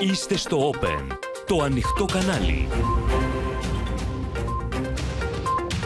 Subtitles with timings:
[0.00, 2.68] Είστε στο Open, το ανοιχτό κανάλι.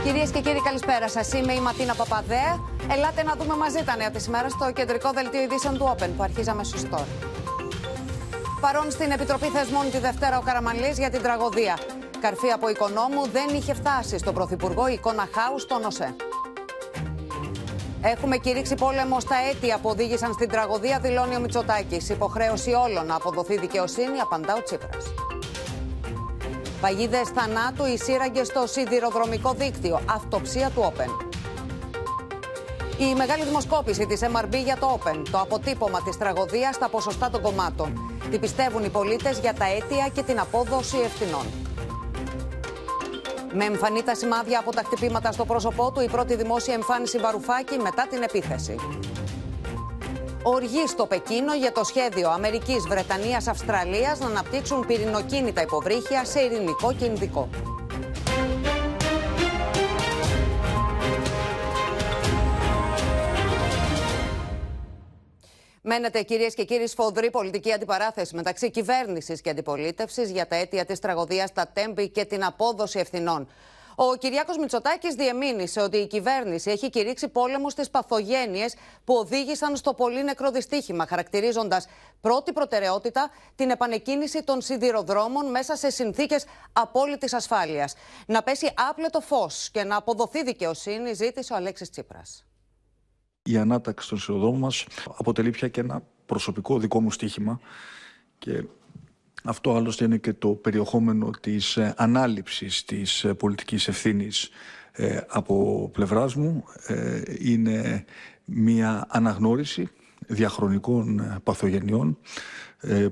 [0.05, 1.33] Κυρίες και κύριοι, καλησπέρα σας.
[1.33, 2.61] Είμαι η Ματίνα Παπαδέα.
[2.91, 6.23] Ελάτε να δούμε μαζί τα νέα της ημέρας στο κεντρικό δελτίο ειδήσεων του Open που
[6.23, 6.89] αρχίζαμε σωστό.
[6.89, 7.07] τώρα.
[8.61, 11.79] Παρόν στην Επιτροπή Θεσμών τη Δευτέρα ο Καραμανλής για την τραγωδία.
[12.21, 16.15] Καρφή από οικονόμου δεν είχε φτάσει στον Πρωθυπουργό η εικόνα χάου στον ΟΣΕ.
[18.05, 22.09] Έχουμε κηρύξει πόλεμο στα αίτια που οδήγησαν στην τραγωδία, δηλώνει ο Μητσοτάκης.
[22.09, 25.05] Υποχρέωση όλων να αποδοθεί δικαιοσύνη, απαντά ο Τσίπρας.
[26.81, 30.01] Παγίδες θανάτου, οι σύραγγε στο σιδηροδρομικό δίκτυο.
[30.11, 31.11] Αυτοψία του Όπεν.
[32.99, 37.43] Η μεγάλη δημοσκόπηση της MRB για το Open, το αποτύπωμα της τραγωδίας στα ποσοστά των
[37.43, 38.21] κομμάτων.
[38.31, 41.47] Τι πιστεύουν οι πολίτες για τα αίτια και την απόδοση ευθυνών.
[43.55, 47.79] Με εμφανή τα σημάδια από τα χτυπήματα στο πρόσωπό του, η πρώτη δημόσια εμφάνιση Βαρουφάκη
[47.79, 48.77] μετά την επίθεση.
[50.43, 56.93] Οργή στο Πεκίνο για το σχέδιο Αμερικής, Βρετανίας, Αυστραλίας να αναπτύξουν πυρηνοκίνητα υποβρύχια σε ειρηνικό
[56.93, 57.49] και ινδικό.
[65.85, 70.99] Μένεται, κυρίες και κύριοι, σφοδρή πολιτική αντιπαράθεση μεταξύ κυβέρνησης και αντιπολίτευσης για τα αίτια της
[70.99, 73.49] τραγωδίας στα Τέμπη και την απόδοση ευθυνών.
[73.95, 79.95] Ο Κυριάκος Μητσοτάκης διεμήνυσε ότι η κυβέρνηση έχει κηρύξει πόλεμο στις παθογένειες που οδήγησαν στο
[79.95, 81.87] πολύ νεκρό δυστύχημα, χαρακτηρίζοντας
[82.21, 87.95] πρώτη προτεραιότητα την επανεκκίνηση των σιδηροδρόμων μέσα σε συνθήκες απόλυτης ασφάλειας.
[88.27, 92.45] Να πέσει άπλετο φως και να αποδοθεί δικαιοσύνη, ζήτησε ο Αλέξης Τσίπρας
[93.43, 97.61] η ανάταξη των σιδηροδρόμων μας αποτελεί πια και ένα προσωπικό δικό μου στοίχημα
[98.39, 98.65] και
[99.45, 104.49] αυτό άλλωστε είναι και το περιεχόμενο της ε, ανάληψης της ε, πολιτικής ευθύνης
[104.93, 106.65] ε, από πλευράς μου.
[107.39, 108.05] Είναι
[108.45, 109.89] μια αναγνώριση
[110.27, 112.19] διαχρονικών παθογενειών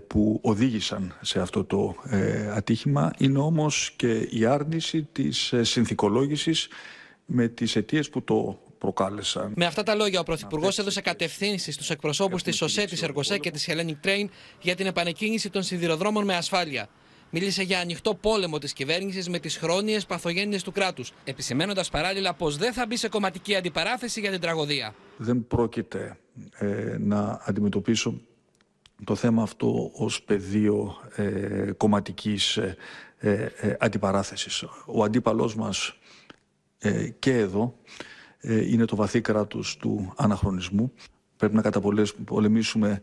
[0.07, 1.95] που οδήγησαν σε αυτό το
[2.55, 3.11] ατύχημα.
[3.19, 6.69] Είναι όμως και η άρνηση της συνθηκολόγησης
[7.25, 9.53] με τις αιτίες που το προκάλεσαν.
[9.57, 13.51] Με αυτά τα λόγια, ο Πρωθυπουργός έδωσε κατευθύνσεις στους εκπροσώπους της ΟΣΕ, της Εργοσέ και
[13.51, 14.25] της Hellenic Train
[14.61, 16.89] για την επανεκκίνηση των σιδηροδρόμων με ασφάλεια.
[17.31, 22.57] Μίλησε για ανοιχτό πόλεμο της κυβέρνησης με τις χρόνιες παθογένειες του κράτους, επισημένοντας παράλληλα πως
[22.57, 24.95] δεν θα μπει σε κομματική αντιπαράθεση για την τραγωδία.
[25.17, 26.19] Δεν πρόκειται
[26.59, 28.21] ε, να αντιμετωπίσω
[29.05, 32.77] το θέμα αυτό ως πεδίο ε, κομματικής ε,
[33.19, 34.65] ε, ε αντιπαράθεσης.
[34.87, 35.95] Ο αντίπαλός μας
[37.19, 38.10] και εδώ ε,
[38.43, 40.93] είναι το βαθύ κράτος του αναχρονισμού.
[41.37, 43.01] Πρέπει να καταπολεμήσουμε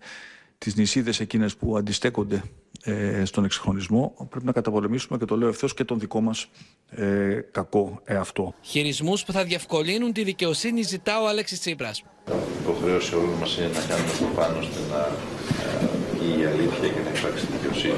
[0.57, 2.43] τις νησίδες εκείνες που αντιστέκονται
[2.83, 4.27] ε, στον εξυγχρονισμό.
[4.29, 6.49] Πρέπει να καταπολεμήσουμε και το λέω ευθέως και τον δικό μας
[6.89, 8.53] ε, κακό εαυτό.
[8.61, 11.99] Χειρισμούς που θα διευκολύνουν τη δικαιοσύνη ζητά ο Αλέξης Τσίπρας.
[11.99, 12.31] Η
[12.61, 15.01] υποχρέωση όλων μας είναι να κάνουμε το πάνω ώστε να
[16.27, 17.93] η αλήθεια και να υπάρξει δικαιοσύνη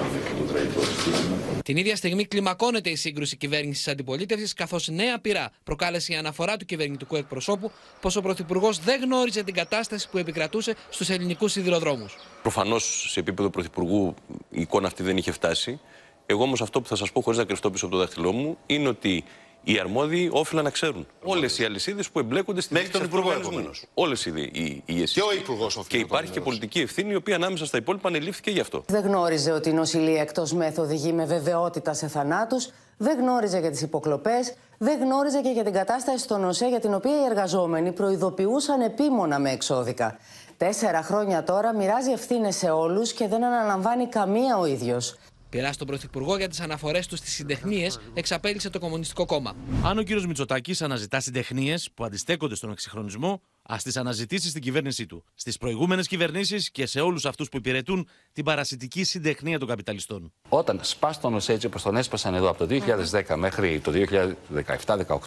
[0.51, 1.61] με το τραγικό στήμα.
[1.63, 6.65] Την ίδια στιγμή κλιμακώνεται η σύγκρουση κυβέρνησης αντιπολίτευσης, καθώς νέα πειρά προκάλεσε η αναφορά του
[6.65, 7.71] κυβερνητικού εκπροσώπου
[8.01, 12.15] πως ο Πρωθυπουργός δεν γνώριζε την κατάσταση που επικρατούσε στους ελληνικούς σιδηροδρόμους.
[12.41, 14.15] Προφανώς σε επίπεδο Πρωθυπουργού
[14.49, 15.79] η εικόνα αυτή δεν είχε φτάσει.
[16.25, 18.57] Εγώ όμως αυτό που θα σας πω χωρίς να κρυφτώ πίσω από το δάχτυλό μου
[18.65, 19.23] είναι ότι
[19.63, 21.07] οι αρμόδιοι όφυλαν να ξέρουν.
[21.23, 23.69] Όλες οι αλυσίδες που εμπλέκονται στην Μέχρι τον Υπουργό, επομένω.
[23.93, 27.65] Όλες οι, οι, οι Και ο Υπουργός Και υπάρχει και πολιτική ευθύνη, η οποία ανάμεσα
[27.65, 28.83] στα υπόλοιπα ανελήφθηκε γι' αυτό.
[28.87, 32.69] Δεν γνώριζε ότι η νοσηλεία εκτός μέθ οδηγεί με βεβαιότητα σε θανάτους.
[32.97, 34.53] Δεν γνώριζε για τις υποκλοπές.
[34.77, 39.39] Δεν γνώριζε και για την κατάσταση στον ΟΣΕ για την οποία οι εργαζόμενοι προειδοποιούσαν επίμονα
[39.39, 40.17] με εξώδικα.
[40.57, 45.17] Τέσσερα χρόνια τώρα μοιράζει ευθύνες σε όλους και δεν αναλαμβάνει καμία ο ίδιος.
[45.49, 49.55] Πειρά στον Πρωθυπουργό για τις αναφορές του στις συντεχνίες, εξαπέλυσε το Κομμουνιστικό Κόμμα.
[49.83, 50.09] Αν ο κ.
[50.09, 55.23] Μητσοτάκης αναζητά συντεχνίες που αντιστέκονται στον εξυγχρονισμό, ας τις αναζητήσει στην κυβέρνησή του.
[55.33, 60.33] Στις προηγούμενες κυβερνήσεις και σε όλους αυτούς που υπηρετούν την παρασιτική συντεχνία των καπιταλιστών.
[60.49, 62.79] Όταν σπάστον έτσι όπως τον έσπασαν εδώ από το
[63.11, 63.91] 2010 μέχρι το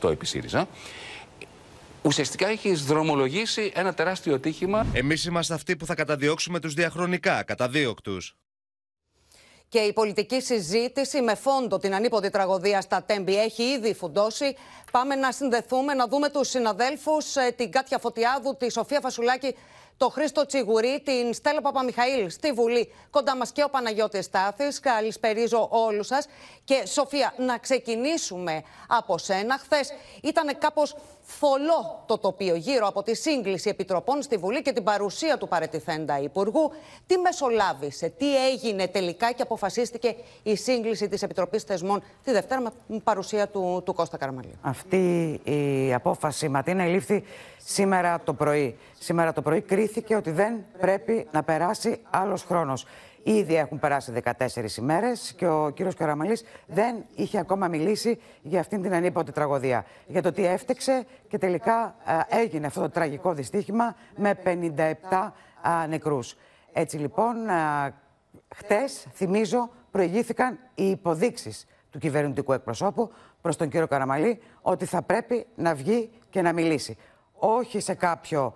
[0.03, 0.69] 2017-2018 επί ΣΥΡΙΖΑ,
[2.03, 4.87] ουσιαστικά έχει δρομολογήσει ένα τεράστιο τύχημα.
[4.93, 8.37] Εμείς είμαστε αυτοί που θα καταδιώξουμε τους διαχρονικά καταδίωκτους.
[9.73, 14.57] Και η πολιτική συζήτηση με φόντο την ανίποτη τραγωδία στα Τέμπη έχει ήδη φουντώσει.
[14.91, 19.57] Πάμε να συνδεθούμε, να δούμε τους συναδέλφους, ε, την Κάτια Φωτιάδου, τη Σοφία Φασουλάκη,
[19.97, 22.93] το Χρήστο Τσιγουρή, την Στέλλα Παπαμιχαήλ στη Βουλή.
[23.11, 24.81] Κοντά μας και ο Παναγιώτης Στάθης.
[24.81, 26.27] Καλησπερίζω όλους σας.
[26.65, 29.59] Και Σοφία, να ξεκινήσουμε από σένα.
[29.59, 29.93] Χθες
[30.23, 35.39] ήταν κάπως θολό το τοπίο γύρω από τη σύγκληση επιτροπών στη Βουλή και την παρουσία
[35.39, 36.71] του παρετηθέντα Υπουργού.
[37.07, 42.99] Τι μεσολάβησε, τι έγινε τελικά και αποφασίστηκε η σύγκληση της Επιτροπής Θεσμών τη Δευτέρα με
[43.05, 44.59] παρουσία του, του Κώστα Καραμαλίου.
[44.63, 47.25] Αυτή η απόφαση, Ματίνα, ελήφθη
[47.65, 48.79] σήμερα το πρωί.
[48.99, 52.87] Σήμερα το πρωί κρίθηκε ότι δεν πρέπει να περάσει άλλος χρόνος.
[53.23, 58.83] Ήδη έχουν περάσει 14 ημέρες και ο κύριος Καραμαλής δεν είχε ακόμα μιλήσει για αυτήν
[58.83, 59.85] την ανίποτη τραγωδία.
[60.07, 61.95] Για το τι έφτεξε και τελικά
[62.31, 64.95] ε, έγινε αυτό το τραγικό δυστύχημα με 57
[65.89, 66.37] νεκρούς.
[66.73, 67.37] Έτσι λοιπόν,
[68.55, 75.47] χτες, θυμίζω, προηγήθηκαν οι υποδείξεις του κυβερνητικού εκπροσώπου προς τον κύριο Καραμαλή ότι θα πρέπει
[75.55, 76.97] να βγει και να μιλήσει.
[77.33, 78.55] Όχι σε κάποιο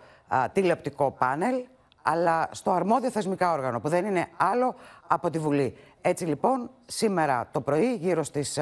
[0.52, 1.64] τηλεοπτικό πάνελ,
[2.08, 4.74] αλλά στο αρμόδιο θεσμικά όργανο, που δεν είναι άλλο
[5.06, 5.76] από τη Βουλή.
[6.00, 8.58] Έτσι λοιπόν, σήμερα το πρωί, γύρω στις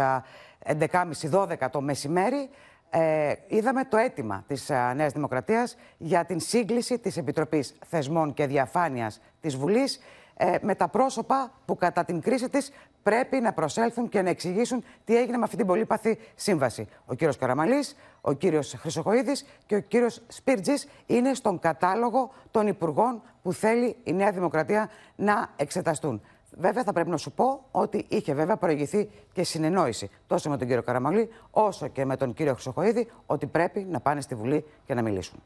[0.64, 2.50] 11.30-12 το μεσημέρι,
[2.90, 8.46] ε, είδαμε το αίτημα της ε, Νέας Δημοκρατίας για την σύγκληση της Επιτροπής Θεσμών και
[8.46, 10.00] Διαφάνειας της Βουλής
[10.36, 12.72] ε, με τα πρόσωπα που κατά την κρίση της
[13.04, 16.88] πρέπει να προσέλθουν και να εξηγήσουν τι έγινε με αυτή την πολύπαθη σύμβαση.
[17.06, 23.22] Ο κύριος Καραμαλής, ο κύριος Χρυσοκοίδης και ο κύριος Σπίρτζης είναι στον κατάλογο των υπουργών
[23.42, 26.22] που θέλει η Νέα Δημοκρατία να εξεταστούν.
[26.56, 30.66] Βέβαια, θα πρέπει να σου πω ότι είχε βέβαια προηγηθεί και συνεννόηση τόσο με τον
[30.66, 34.94] κύριο Καραμαλή όσο και με τον κύριο Χρυσοχοίδη ότι πρέπει να πάνε στη Βουλή και
[34.94, 35.42] να μιλήσουν.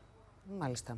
[0.59, 0.97] Μάλιστα.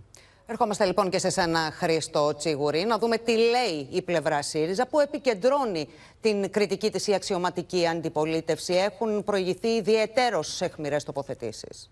[0.51, 5.01] Ερχόμαστε λοιπόν και σε σένα, Χρήστο Τσίγουρη, να δούμε τι λέει η πλευρά ΣΥΡΙΖΑ που
[5.01, 5.89] επικεντρώνει
[6.21, 8.75] την κριτική της η αξιωματική αντιπολίτευση.
[8.75, 11.91] Έχουν προηγηθεί ιδιαιτέρως εχμηρές τοποθετήσεις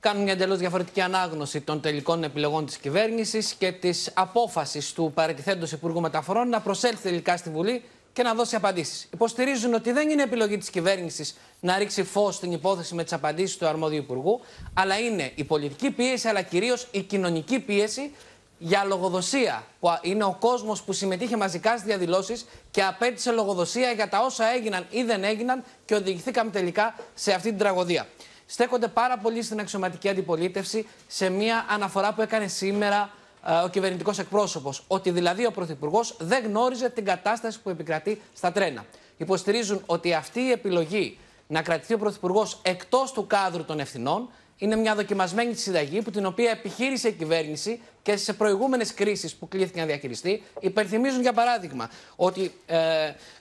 [0.00, 5.66] κάνουν μια εντελώς διαφορετική ανάγνωση των τελικών επιλογών της κυβέρνησης και της απόφασης του παρετηθέντο
[5.72, 9.08] Υπουργού Μεταφορών να προσέλθει τελικά στη Βουλή και να δώσει απαντήσεις.
[9.12, 13.56] Υποστηρίζουν ότι δεν είναι επιλογή της κυβέρνησης να ρίξει φως στην υπόθεση με τις απαντήσεις
[13.56, 14.40] του αρμόδιου Υπουργού,
[14.74, 18.14] αλλά είναι η πολιτική πίεση, αλλά κυρίως η κοινωνική πίεση
[18.58, 19.64] για λογοδοσία.
[19.80, 24.44] Που είναι ο κόσμος που συμμετείχε μαζικά στις διαδηλώσεις και απέτησε λογοδοσία για τα όσα
[24.54, 28.06] έγιναν ή δεν έγιναν και οδηγηθήκαμε τελικά σε αυτή την τραγωδία
[28.50, 33.19] στέκονται πάρα πολύ στην αξιωματική αντιπολίτευση σε μια αναφορά που έκανε σήμερα ε,
[33.64, 34.84] ο κυβερνητικός εκπρόσωπος.
[34.86, 38.84] Ότι δηλαδή ο Πρωθυπουργός δεν γνώριζε την κατάσταση που επικρατεί στα τρένα.
[39.16, 44.28] Υποστηρίζουν ότι αυτή η επιλογή να κρατηθεί ο Πρωθυπουργός εκτός του κάδρου των ευθυνών
[44.60, 49.48] είναι μια δοκιμασμένη συνταγή που την οποία επιχείρησε η κυβέρνηση και σε προηγούμενες κρίσεις που
[49.48, 50.42] κλήθηκε να διαχειριστεί.
[50.60, 52.78] Υπενθυμίζουν, για παράδειγμα, ότι ε,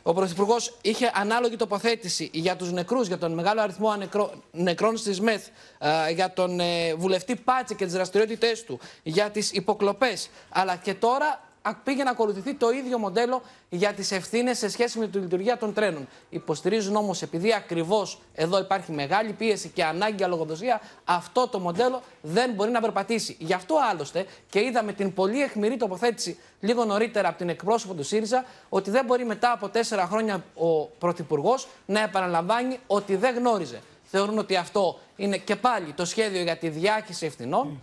[0.03, 3.95] ο Πρωθυπουργός είχε ανάλογη τοποθέτηση για τους νεκρούς, για τον μεγάλο αριθμό
[4.51, 5.47] νεκρών στη ΜΕΘ,
[5.79, 10.29] ε, για τον ε, βουλευτή Πάτση και τις δραστηριότητές του, για τις υποκλοπές.
[10.49, 11.48] Αλλά και τώρα
[11.83, 15.73] πήγε να ακολουθηθεί το ίδιο μοντέλο για τις ευθύνες σε σχέση με τη λειτουργία των
[15.73, 16.07] τρένων.
[16.29, 22.01] Υποστηρίζουν όμως, επειδή ακριβώς εδώ υπάρχει μεγάλη πίεση και ανάγκη για λογοδοσία, αυτό το μοντέλο
[22.21, 23.35] δεν μπορεί να περπατήσει.
[23.39, 28.03] Γι' αυτό άλλωστε και είδαμε την πολύ εχμηρή τοποθέτηση λίγο νωρίτερα από την εκπρόσωπο του
[28.03, 33.81] ΣΥΡΙΖΑ ότι δεν μπορεί μετά από τέσσερα χρόνια ο Πρωθυπουργός να επαναλαμβάνει ότι δεν γνώριζε.
[34.11, 37.81] Θεωρούν ότι αυτό είναι και πάλι το σχέδιο για τη διάχυση ευθυνών,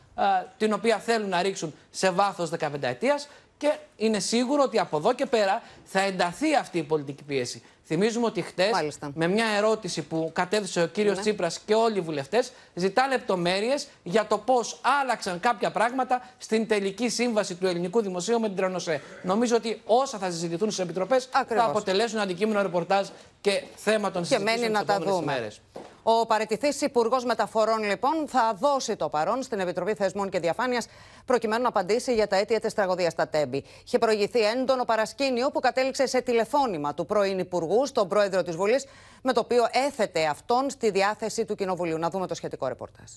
[0.56, 3.28] την οποία θέλουν να ρίξουν σε βάθος 15 ετίας
[3.58, 7.62] και είναι σίγουρο ότι από εδώ και πέρα θα ενταθεί αυτή η πολιτική πίεση.
[7.88, 11.20] Θυμίζουμε ότι χτες, με μια ερώτηση που κατέθεσε ο κύριος ναι.
[11.20, 17.08] Τσίπρας και όλοι οι βουλευτές, ζητά λεπτομέρειες για το πώς άλλαξαν κάποια πράγματα στην τελική
[17.08, 19.02] σύμβαση του ελληνικού δημοσίου με την Τρανοσέ.
[19.22, 23.08] Νομίζω ότι όσα θα συζητηθούν στις επιτροπές θα αποτελέσουν αντικείμενο ρεπορτάζ
[23.46, 25.60] και θέμα των συζητήσεων τις επόμενες ημέρες.
[26.02, 30.86] Ο παρετηθή Υπουργός Μεταφορών, λοιπόν, θα δώσει το παρόν στην Επιτροπή Θεσμών και Διαφάνειας
[31.24, 33.64] προκειμένου να απαντήσει για τα αίτια της τραγωδίας στα Τέμπη.
[33.84, 38.86] Είχε προηγηθεί έντονο παρασκήνιο που κατέληξε σε τηλεφώνημα του πρώην Υπουργού στον πρόεδρο της Βουλής,
[39.22, 41.98] με το οποίο έθετε αυτόν στη διάθεση του Κοινοβουλίου.
[41.98, 43.10] Να δούμε το σχετικό ρεπορτάζ.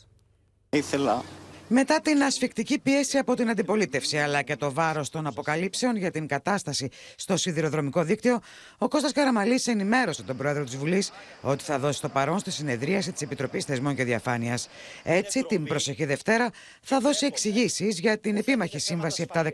[0.70, 1.24] Ήθελα
[1.72, 6.28] μετά την ασφικτική πίεση από την αντιπολίτευση αλλά και το βάρος των αποκαλύψεων για την
[6.28, 8.40] κατάσταση στο σιδηροδρομικό δίκτυο,
[8.78, 11.12] ο Κώστας Καραμαλής ενημέρωσε τον πρόεδρο της Βουλής
[11.42, 14.70] ότι θα δώσει το παρόν στη συνεδρίαση της Επιτροπής Θεσμών και Διαφάνειας.
[15.04, 16.50] Έτσι, την προσεχή Δευτέρα
[16.82, 19.50] θα δώσει εξηγήσεις για την επίμαχη σύμβαση 717,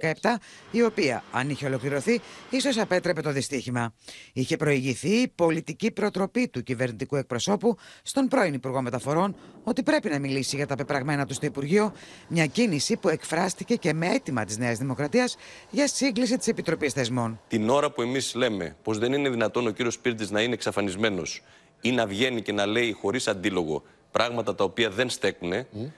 [0.72, 3.94] η οποία, αν είχε ολοκληρωθεί, ίσως απέτρεπε το δυστύχημα.
[4.34, 10.20] Είχε προηγηθεί η πολιτική προτροπή του κυβερνητικού εκπροσώπου στον πρώην Υπουργό Μεταφορών ότι πρέπει να
[10.20, 11.94] μιλήσει για τα πεπραγμένα του στο Υπουργείο
[12.28, 15.38] μια κίνηση που εκφράστηκε και με αίτημα της Νέας Δημοκρατίας
[15.70, 17.40] για σύγκληση της Επιτροπής Θεσμών.
[17.48, 21.44] Την ώρα που εμείς λέμε πως δεν είναι δυνατόν ο κύριος Πίρτη να είναι εξαφανισμένος
[21.82, 25.54] ή να βγαίνει και να λέει χωρίς αντίλογο πράγματα τα οποία δεν στέκουν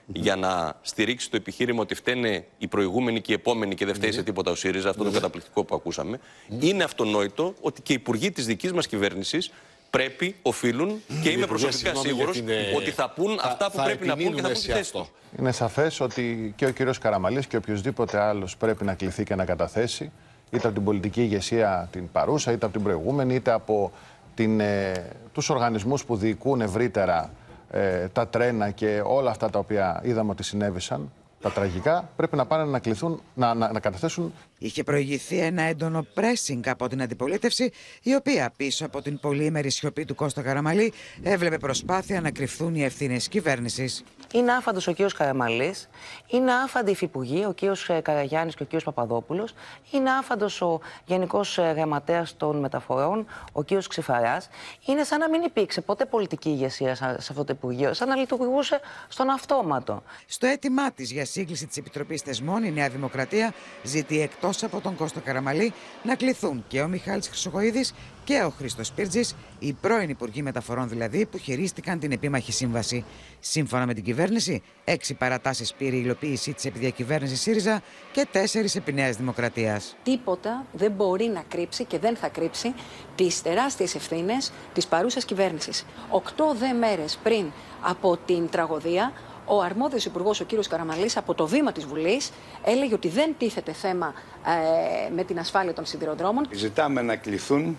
[0.06, 4.12] για να στηρίξει το επιχείρημα ότι φταίνε οι προηγούμενοι και οι επόμενοι και δεν φταίει
[4.12, 6.20] σε τίποτα ο ΣΥΡΙΖΑ, αυτό το καταπληκτικό που ακούσαμε.
[6.60, 9.50] Είναι αυτονόητο ότι και οι υπουργοί της δικής μας κυβέρνησης
[9.90, 14.34] πρέπει, οφείλουν και είμαι προσωπικά σίγουρος ε, ότι θα πούν αυτά που πρέπει να πούν
[14.34, 15.08] και θα πούν τη θέση του.
[15.38, 19.44] Είναι σαφές ότι και ο κύριος Καραμαλής και οποιοδήποτε άλλος πρέπει να κληθεί και να
[19.44, 20.12] καταθέσει
[20.50, 23.92] είτε από την πολιτική ηγεσία την παρούσα, είτε από την προηγούμενη, είτε από
[24.34, 24.92] την, ε,
[25.32, 27.30] τους οργανισμούς που διοικούν ευρύτερα
[27.70, 32.46] ε, τα τρένα και όλα αυτά τα οποία είδαμε ότι συνέβησαν τα τραγικά πρέπει να
[32.46, 37.70] πάνε να κληθούν, να, να, να καταθέσουν Είχε προηγηθεί ένα έντονο pressing από την αντιπολίτευση,
[38.02, 42.84] η οποία πίσω από την πολύμερη σιωπή του Κώστα Καραμαλή έβλεπε προσπάθεια να κρυφθούν οι
[42.84, 44.04] ευθύνες κυβέρνησης.
[44.34, 45.88] Είναι άφαντος ο κύριος Καραμαλής,
[46.26, 49.54] είναι άφαντοι οι υφυπουργοί, ο κύριος Καραγιάννης και ο κύριος Παπαδόπουλος,
[49.90, 54.48] είναι άφαντος ο Γενικός Γραμματέας των Μεταφορών, ο κύριος Ξηφαράς.
[54.86, 58.80] Είναι σαν να μην υπήρξε ποτέ πολιτική ηγεσία σε αυτό το Υπουργείο, σαν να λειτουργούσε
[59.08, 60.02] στον αυτόματο.
[60.26, 64.96] Στο αίτημά της για σύγκληση της Επιτροπής Θεσμών, η Νέα Δημοκρατία ζητεί εκτό από τον
[64.96, 70.42] Κώστο Καραμαλή να κληθούν και ο Μιχάλης Χρυσοχοίδης και ο Χρήστος Πύρτζης, οι πρώην Υπουργοί
[70.42, 73.04] Μεταφορών δηλαδή, που χειρίστηκαν την επίμαχη σύμβαση.
[73.40, 78.74] Σύμφωνα με την κυβέρνηση, έξι παρατάσεις πήρε η υλοποίησή της επί διακυβέρνησης ΣΥΡΙΖΑ και τέσσερις
[78.74, 79.96] επί Νέας Δημοκρατίας.
[80.02, 82.74] Τίποτα δεν μπορεί να κρύψει και δεν θα κρύψει
[83.14, 85.84] τις τεράστιες ευθύνες της παρούσας κυβέρνησης.
[86.10, 87.46] Οκτώ δε μέρες πριν
[87.82, 89.12] από την τραγωδία,
[89.48, 92.30] ο αρμόδιος υπουργός, ο κύριος Καραμαλής, από το βήμα της Βουλής
[92.64, 94.14] έλεγε ότι δεν τίθεται θέμα
[94.46, 96.48] ε, με την ασφάλεια των σιδηροδρόμων.
[96.50, 97.78] Ζητάμε να κληθούν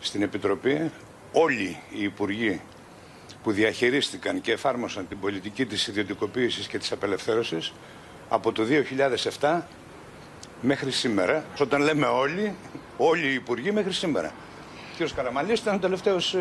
[0.00, 0.90] στην Επιτροπή
[1.32, 2.60] όλοι οι υπουργοί
[3.42, 7.72] που διαχειρίστηκαν και εφάρμοσαν την πολιτική της ιδιωτικοποίησης και της απελευθέρωσης
[8.28, 8.62] από το
[9.40, 9.60] 2007
[10.60, 11.44] μέχρι σήμερα.
[11.60, 12.54] Όταν λέμε όλοι,
[12.96, 14.32] όλοι οι υπουργοί μέχρι σήμερα
[15.04, 15.14] κ.
[15.14, 16.40] Καραμαλής ήταν ο τελευταίος ε,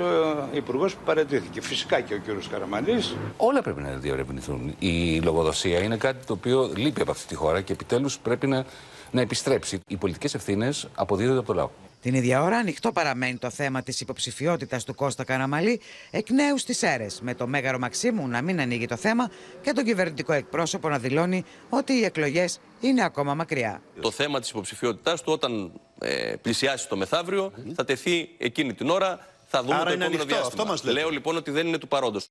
[0.52, 1.62] υπουργός που παρατήθηκε.
[1.62, 2.50] Φυσικά και ο κ.
[2.52, 3.16] Καραμαλής.
[3.38, 4.76] Όλα πρέπει να διαρευνηθούν.
[4.80, 8.66] Η λογοδοσία είναι κάτι το οποίο λείπει από αυτή τη χώρα και επιτέλους πρέπει να,
[9.12, 9.80] να επιστρέψει.
[9.88, 11.70] Οι πολιτικές ευθύνες αποδίδονται από το λαό.
[12.02, 16.84] Την ίδια ώρα ανοιχτό παραμένει το θέμα της υποψηφιότητας του Κώστα Καραμαλή εκ νέου στις
[16.84, 20.98] αίρες, με το Μέγαρο Μαξίμου να μην ανοίγει το θέμα και τον κυβερνητικό εκπρόσωπο να
[21.00, 23.82] δηλώνει ότι οι εκλογές είναι ακόμα μακριά.
[24.02, 29.28] Το θέμα της υποψηφιότητάς του, όταν ε, πλησιάσει το μεθαύριο, θα τεθεί εκείνη την ώρα.
[29.52, 30.62] Θα δούμε Άρα το είναι επόμενο ανοιχτό, διάστημα.
[30.62, 31.00] αυτό μας λέτε.
[31.00, 32.28] Λέω λοιπόν ότι δεν είναι του παρόντος.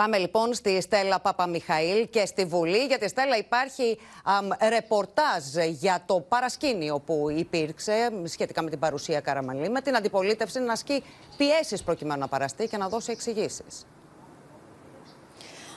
[0.00, 2.84] Πάμε λοιπόν στη Στέλλα Παπαμιχαήλ και στη Βουλή.
[2.84, 9.20] Για τη Στέλλα υπάρχει αμ, ρεπορτάζ για το παρασκήνιο που υπήρξε σχετικά με την παρουσία
[9.20, 11.02] Καραμαλή, με την αντιπολίτευση να ασκεί
[11.36, 13.86] πιέσεις προκειμένου να παραστεί και να δώσει εξηγήσεις.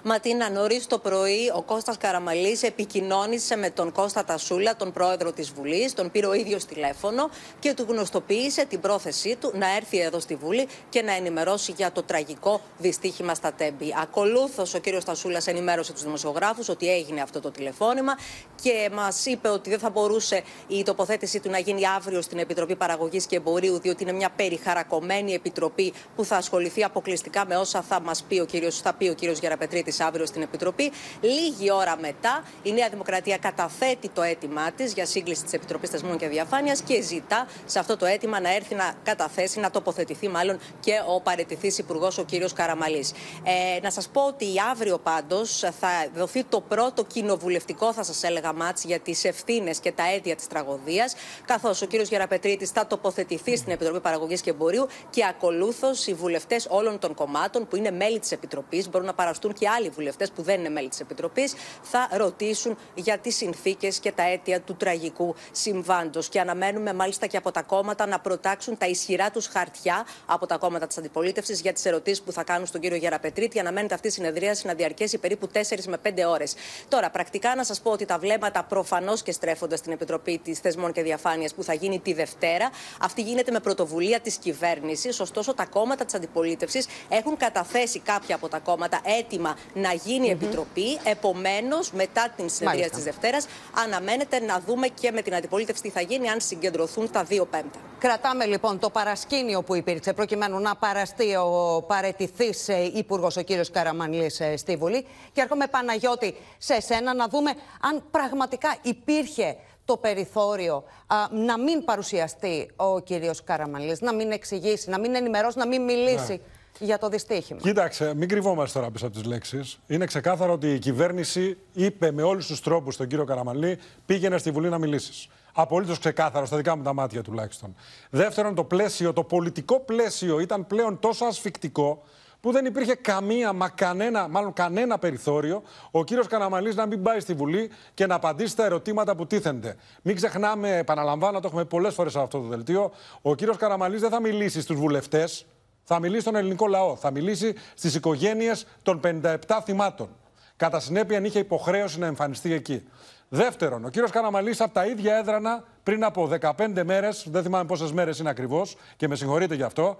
[0.03, 5.51] Ματίνα, νωρίς το πρωί ο Κώστας Καραμαλής επικοινώνησε με τον Κώστα Τασούλα, τον πρόεδρο της
[5.51, 7.29] Βουλής, τον πήρε ο ίδιος τηλέφωνο
[7.59, 11.91] και του γνωστοποίησε την πρόθεσή του να έρθει εδώ στη Βουλή και να ενημερώσει για
[11.91, 13.93] το τραγικό δυστύχημα στα Τέμπη.
[14.01, 18.17] Ακολούθως, ο κύριος Τασούλας ενημέρωσε τους δημοσιογράφους ότι έγινε αυτό το τηλεφώνημα
[18.61, 22.75] και μας είπε ότι δεν θα μπορούσε η τοποθέτησή του να γίνει αύριο στην Επιτροπή
[22.75, 27.99] Παραγωγής και Εμπορίου, διότι είναι μια περιχαρακωμένη επιτροπή που θα ασχοληθεί αποκλειστικά με όσα θα
[27.99, 30.91] μας πει ο κύριος, θα πει ο κύριος Γεραπετρίτη αύριο στην Επιτροπή.
[31.21, 36.17] Λίγη ώρα μετά, η Νέα Δημοκρατία καταθέτει το αίτημά της για σύγκληση της Επιτροπής Θεσμών
[36.17, 40.59] και Διαφάνειας και ζητά σε αυτό το αίτημα να έρθει να καταθέσει, να τοποθετηθεί μάλλον
[40.79, 43.11] και ο παρετηθής Υπουργός, ο κύριος Καραμαλής.
[43.43, 48.53] Ε, να σας πω ότι αύριο πάντως θα δοθεί το πρώτο κοινοβουλευτικό, θα σας έλεγα,
[48.53, 51.15] μάτς για τις ευθύνες και τα αίτια της τραγωδίας,
[51.45, 56.67] καθώς ο κύριος Γεραπετρίτης θα τοποθετηθεί στην Επιτροπή Παραγωγής και Εμπορίου και ακολούθως οι βουλευτές
[56.69, 60.41] όλων των κομμάτων που είναι μέλη της Επιτροπής, μπορούν να παραστούν και άλλοι βουλευτές που
[60.41, 65.35] δεν είναι μέλη της Επιτροπής, θα ρωτήσουν για τις συνθήκες και τα αίτια του τραγικού
[65.51, 66.29] συμβάντος.
[66.29, 70.57] Και αναμένουμε μάλιστα και από τα κόμματα να προτάξουν τα ισχυρά τους χαρτιά από τα
[70.57, 73.59] κόμματα της αντιπολίτευσης για τις ερωτήσεις που θα κάνουν στον κύριο Γεραπετρίτη.
[73.59, 76.55] Αναμένεται αυτή η συνεδρίαση να διαρκέσει περίπου 4 με 5 ώρες.
[76.87, 80.91] Τώρα, πρακτικά να σας πω ότι τα βλέμματα προφανώς και στρέφονται στην Επιτροπή της Θεσμών
[80.91, 82.69] και Διαφάνειας που θα γίνει τη Δευτέρα.
[83.01, 85.19] Αυτή γίνεται με πρωτοβουλία της κυβέρνησης.
[85.19, 90.31] Ωστόσο, τα κόμματα της αντιπολίτευσης έχουν καταθέσει κάποια από τα κόμματα έτοιμα να γίνει mm-hmm.
[90.31, 90.99] επιτροπή.
[91.03, 93.45] Επομένως, μετά την συνεδρία της Δευτέρας,
[93.85, 97.79] αναμένεται να δούμε και με την αντιπολίτευση τι θα γίνει αν συγκεντρωθούν τα δύο πέμπτα.
[97.99, 104.41] Κρατάμε λοιπόν το παρασκήνιο που υπήρξε προκειμένου να παραστεί ο παρετηθής υπουργός, ο κύριος Καραμανλής,
[104.55, 105.05] στη Βουλή.
[105.33, 111.83] Και έρχομαι Παναγιώτη σε σένα να δούμε αν πραγματικά υπήρχε το περιθώριο α, να μην
[111.85, 116.31] παρουσιαστεί ο κύριος Καραμανλής, να μην εξηγήσει, να μην ενημερώσει, να μην μιλήσει.
[116.31, 117.59] Ναι για το δυστύχημα.
[117.59, 119.79] Κοίταξε, μην κρυβόμαστε τώρα πίσω από τις λέξεις.
[119.87, 124.51] Είναι ξεκάθαρο ότι η κυβέρνηση είπε με όλους τους τρόπους στον κύριο Καραμαλή πήγαινε στη
[124.51, 125.27] Βουλή να μιλήσεις.
[125.53, 127.75] Απολύτως ξεκάθαρο, στα δικά μου τα μάτια τουλάχιστον.
[128.09, 132.03] Δεύτερον, το πλαίσιο, το πολιτικό πλαίσιο ήταν πλέον τόσο ασφικτικό
[132.41, 137.19] που δεν υπήρχε καμία, μα κανένα, μάλλον κανένα περιθώριο ο κύριος Καραμαλής να μην πάει
[137.19, 139.75] στη Βουλή και να απαντήσει στα ερωτήματα που τίθενται.
[140.01, 144.09] Μην ξεχνάμε, επαναλαμβάνω, το έχουμε πολλές φορές σε αυτό το δελτίο, ο κύριος Καραμαλής δεν
[144.09, 145.45] θα μιλήσει στους βουλευτές,
[145.91, 146.95] θα μιλήσει στον ελληνικό λαό.
[146.95, 150.09] Θα μιλήσει στις οικογένειες των 57 θυμάτων.
[150.55, 152.87] Κατά συνέπεια, αν είχε υποχρέωση να εμφανιστεί εκεί.
[153.29, 157.91] Δεύτερον, ο κύριος Καραμαλής από τα ίδια έδρανα πριν από 15 μέρες, δεν θυμάμαι πόσες
[157.91, 159.99] μέρες είναι ακριβώς και με συγχωρείτε γι' αυτό,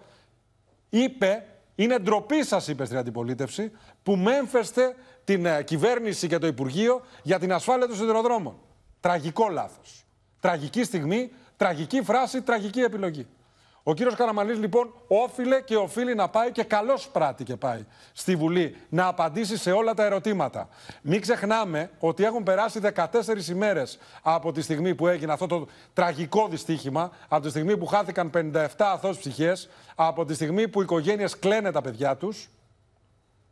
[0.89, 3.72] είπε, είναι ντροπή σας, είπε στην αντιπολίτευση,
[4.03, 8.60] που μέμφεστε την ε, κυβέρνηση και το Υπουργείο για την ασφάλεια των σιδηροδρόμων.
[9.00, 10.05] Τραγικό λάθος.
[10.39, 13.27] Τραγική στιγμή, τραγική φράση, τραγική επιλογή.
[13.84, 18.36] Ο κύριος Καραμαλής λοιπόν όφιλε και οφείλει να πάει και καλώς πράττει και πάει στη
[18.36, 20.70] Βουλή να απαντήσει σε όλα τα ερωτήματα.
[21.02, 23.06] Μην ξεχνάμε ότι έχουν περάσει 14
[23.50, 28.32] ημέρες από τη στιγμή που έγινε αυτό το τραγικό δυστύχημα, από τη στιγμή που χάθηκαν
[28.34, 32.50] 57 αθώες ψυχές, από τη στιγμή που οι οικογένειες κλαίνε τα παιδιά τους.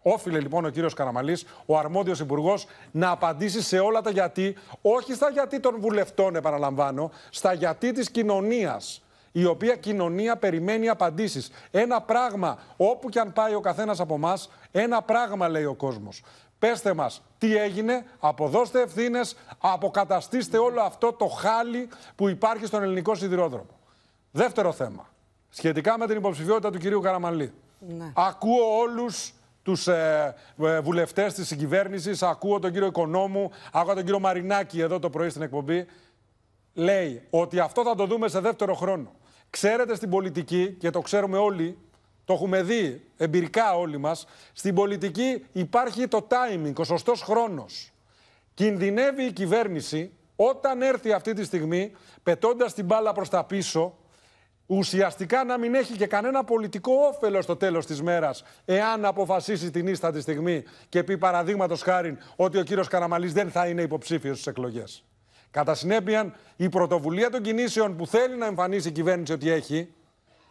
[0.01, 5.13] Όφιλε λοιπόν ο κύριος Καραμαλής, ο αρμόδιος υπουργός, να απαντήσει σε όλα τα γιατί, όχι
[5.13, 9.01] στα γιατί των βουλευτών, επαναλαμβάνω, στα γιατί της κοινωνίας
[9.39, 11.51] η οποία κοινωνία περιμένει απαντήσεις.
[11.71, 14.37] Ένα πράγμα, όπου και αν πάει ο καθένας από εμά,
[14.71, 16.23] ένα πράγμα λέει ο κόσμος.
[16.59, 23.15] Πέστε μας τι έγινε, αποδώστε ευθύνες, αποκαταστήστε όλο αυτό το χάλι που υπάρχει στον ελληνικό
[23.15, 23.79] σιδηρόδρομο.
[24.31, 25.09] Δεύτερο θέμα.
[25.49, 27.53] Σχετικά με την υποψηφιότητα του κυρίου Καραμαλή.
[27.79, 28.11] Ναι.
[28.15, 34.19] Ακούω όλους τους ε, ε, βουλευτές της συγκυβέρνησης, ακούω τον κύριο Οικονόμου, ακούω τον κύριο
[34.19, 35.85] Μαρινάκη εδώ το πρωί στην εκπομπή.
[36.73, 39.11] Λέει ότι αυτό θα το δούμε σε δεύτερο χρόνο.
[39.49, 41.77] Ξέρετε στην πολιτική, και το ξέρουμε όλοι,
[42.25, 47.91] το έχουμε δει εμπειρικά όλοι μας, στην πολιτική υπάρχει το timing, ο σωστός χρόνος.
[48.53, 51.91] Κινδυνεύει η κυβέρνηση όταν έρθει αυτή τη στιγμή,
[52.23, 53.97] πετώντας την μπάλα προς τα πίσω,
[54.65, 59.87] ουσιαστικά να μην έχει και κανένα πολιτικό όφελος στο τέλος της μέρας, εάν αποφασίσει την
[59.87, 64.47] ίστατη στιγμή και πει παραδείγματος χάρη ότι ο κύριος Καραμαλής δεν θα είναι υποψήφιος στις
[64.47, 65.03] εκλογές.
[65.57, 69.93] Κατά συνέπεια, η πρωτοβουλία των κινήσεων που θέλει να εμφανίσει η κυβέρνηση ότι έχει,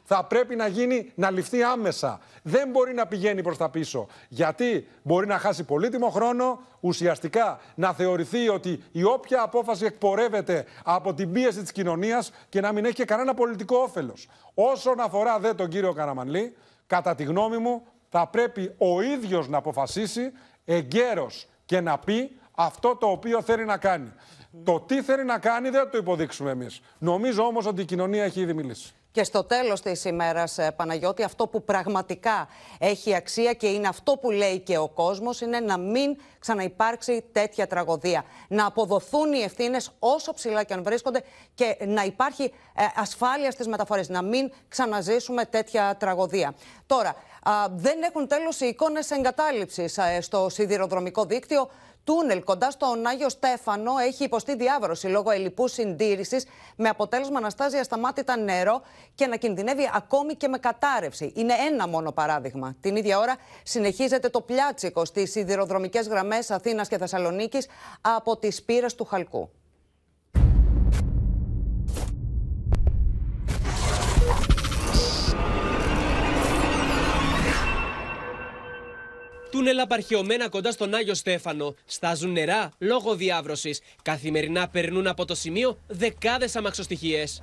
[0.04, 2.20] θα πρέπει να γίνει, να ληφθεί άμεσα.
[2.42, 4.06] Δεν μπορεί να πηγαίνει προς τα πίσω.
[4.28, 11.14] Γιατί μπορεί να χάσει πολύτιμο χρόνο, ουσιαστικά να θεωρηθεί ότι η όποια απόφαση εκπορεύεται από
[11.14, 14.28] την πίεση της κοινωνίας και να μην έχει και κανένα πολιτικό όφελος.
[14.54, 19.58] Όσον αφορά δε τον κύριο Καραμανλή, κατά τη γνώμη μου, θα πρέπει ο ίδιος να
[19.58, 20.32] αποφασίσει
[20.64, 24.12] εγκαίρως και να πει αυτό το οποίο θέλει να κάνει.
[24.64, 26.80] Το τι θέλει να κάνει δεν θα το υποδείξουμε εμείς.
[26.98, 28.94] Νομίζω όμως ότι η κοινωνία έχει ήδη μιλήσει.
[29.16, 34.12] Και στο τέλος της ημέρας, ε, Παναγιώτη, αυτό που πραγματικά έχει αξία και είναι αυτό
[34.12, 38.24] που λέει και ο κόσμος είναι να μην ξαναυπάρξει τέτοια τραγωδία.
[38.48, 41.22] Να αποδοθούν οι ευθύνες όσο ψηλά και αν βρίσκονται
[41.54, 44.08] και να υπάρχει ε, ασφάλεια στις μεταφορές.
[44.08, 46.54] Να μην ξαναζήσουμε τέτοια τραγωδία.
[46.86, 47.14] Τώρα,
[47.70, 51.70] δεν έχουν τέλος οι εικόνες εγκατάλειψης ε, στο σιδηροδρομικό δίκτυο
[52.06, 57.76] τούνελ κοντά στον Άγιο Στέφανο έχει υποστεί διάβρωση λόγω ελλειπούς συντήρησης, με αποτέλεσμα να στάζει
[57.76, 58.82] ασταμάτητα νερό
[59.14, 61.32] και να κινδυνεύει ακόμη και με κατάρρευση.
[61.34, 62.76] Είναι ένα μόνο παράδειγμα.
[62.80, 67.66] Την ίδια ώρα συνεχίζεται το πλιάτσικο στις σιδηροδρομικές γραμμές Αθήνας και Θεσσαλονίκης
[68.00, 69.50] από τις πύρες του Χαλκού.
[79.56, 81.74] Τούνελ απαρχαιωμένα κοντά στον Άγιο Στέφανο.
[81.84, 83.80] Στάζουν νερά λόγω διάβρωσης.
[84.02, 87.42] Καθημερινά περνούν από το σημείο δεκάδες αμαξοστοιχίες.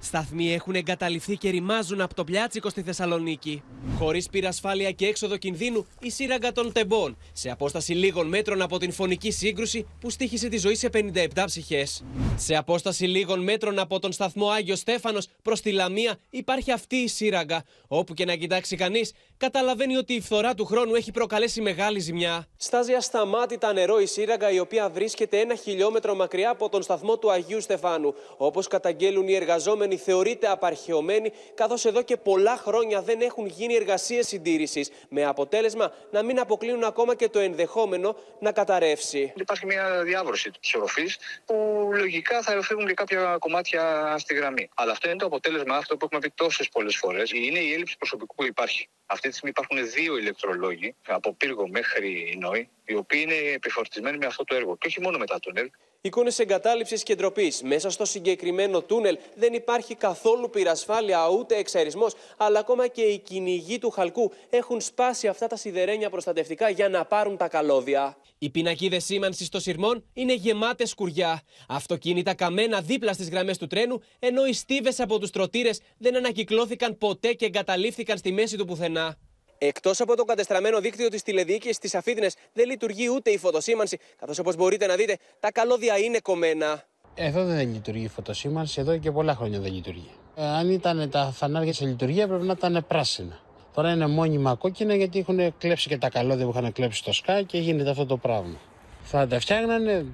[0.00, 3.62] Σταθμοί έχουν εγκαταληφθεί και ρημάζουν από το πλιάτσικο στη Θεσσαλονίκη.
[3.98, 8.92] Χωρίς πυρασφάλεια και έξοδο κινδύνου, η σύραγγα των τεμπών, σε απόσταση λίγων μέτρων από την
[8.92, 12.04] φωνική σύγκρουση που στήχησε τη ζωή σε 57 ψυχές.
[12.36, 17.08] Σε απόσταση λίγων μέτρων από τον σταθμό Άγιο Στέφανος προς τη Λαμία υπάρχει αυτή η
[17.08, 17.64] σύραγγα.
[17.88, 22.46] Όπου και να κοιτάξει κανείς, καταλαβαίνει ότι η φθορά του χρόνου έχει προκαλέσει μεγάλη ζημιά.
[22.56, 27.30] Στάζει ασταμάτητα νερό η σύραγγα η οποία βρίσκεται ένα χιλιόμετρο μακριά από τον σταθμό του
[27.30, 28.14] Αγίου Στεφάνου.
[28.36, 34.26] Όπως καταγγέλουν οι εργαζόμενοι, θεωρείται απαρχαιωμένη, καθώς εδώ και πολλά χρόνια δεν έχουν γίνει εργασίες
[34.26, 34.90] συντήρησης.
[35.08, 39.32] Με αποτέλεσμα να μην αποκλίνουν ακόμα και το ενδεχόμενο να καταρρεύσει.
[39.36, 41.54] Υπάρχει μια διάβρωση της οροφής που
[41.92, 44.68] λογικά θα φύγουν και κάποια κομμάτια στη γραμμή.
[44.74, 47.30] Αλλά αυτό είναι το αποτέλεσμα αυτό που έχουμε πει τόσες πολλές φορές.
[47.32, 48.88] Είναι η έλλειψη προσωπικού που υπάρχει.
[49.26, 54.26] Αυτή τη στιγμή υπάρχουν δύο ηλεκτρολόγοι, από πύργο μέχρι Νόη, οι οποίοι είναι επιφορτισμένοι με
[54.26, 54.76] αυτό το έργο.
[54.76, 55.70] Και όχι μόνο με τα τούνελ.
[56.06, 57.62] Εικόνες εγκατάλειψης και ντροπής.
[57.62, 63.78] Μέσα στο συγκεκριμένο τούνελ δεν υπάρχει καθόλου πυρασφάλεια ούτε εξαερισμό, αλλά ακόμα και οι κυνηγοί
[63.78, 68.16] του χαλκού έχουν σπάσει αυτά τα σιδερένια προστατευτικά για να πάρουν τα καλώδια.
[68.38, 71.42] Οι πινακίδες σήμανσης των σειρμών είναι γεμάτες σκουριά.
[71.68, 76.98] Αυτοκίνητα καμένα δίπλα στις γραμμές του τρένου, ενώ οι στίβες από τους τροτήρες δεν ανακυκλώθηκαν
[76.98, 79.16] ποτέ και εγκαταλείφθηκαν στη μέση του πουθενά.
[79.58, 84.38] Εκτός από το κατεστραμμένο δίκτυο της τηλεδιοίκησης της Αφίδνε, δεν λειτουργεί ούτε η φωτοσήμανση, καθώς
[84.38, 86.84] όπως μπορείτε να δείτε, τα καλώδια είναι κομμένα.
[87.14, 90.10] Εδώ δεν λειτουργεί η φωτοσήμανση, εδώ και πολλά χρόνια δεν λειτουργεί.
[90.36, 93.40] Ε, αν ήταν τα φανάρια σε λειτουργία, πρέπει να ήταν πράσινα.
[93.74, 97.42] Τώρα είναι μόνιμα κόκκινα γιατί έχουν κλέψει και τα καλώδια που είχαν κλέψει στο ΣΚΑ
[97.42, 98.56] και γίνεται αυτό το πράγμα.
[99.02, 100.06] Θα τα φτιάχνανε.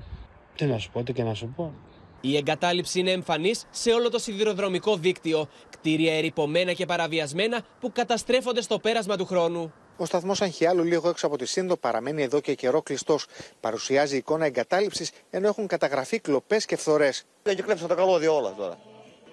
[0.57, 1.73] Τι να σου πω, τι και να σου πω.
[2.21, 5.49] Η εγκατάλειψη είναι εμφανής σε όλο το σιδηροδρομικό δίκτυο.
[5.71, 9.73] Κτίρια ερυπωμένα και παραβιασμένα που καταστρέφονται στο πέρασμα του χρόνου.
[9.97, 13.27] Ο σταθμός Αγχιάλου, λίγο έξω από τη Σύνδο, παραμένει εδώ και καιρό κλειστός.
[13.61, 17.25] Παρουσιάζει εικόνα εγκατάλειψης ενώ έχουν καταγραφεί κλοπές και φθορές.
[17.43, 18.79] Δεν και κλέψαν τα καλώδια όλα τώρα.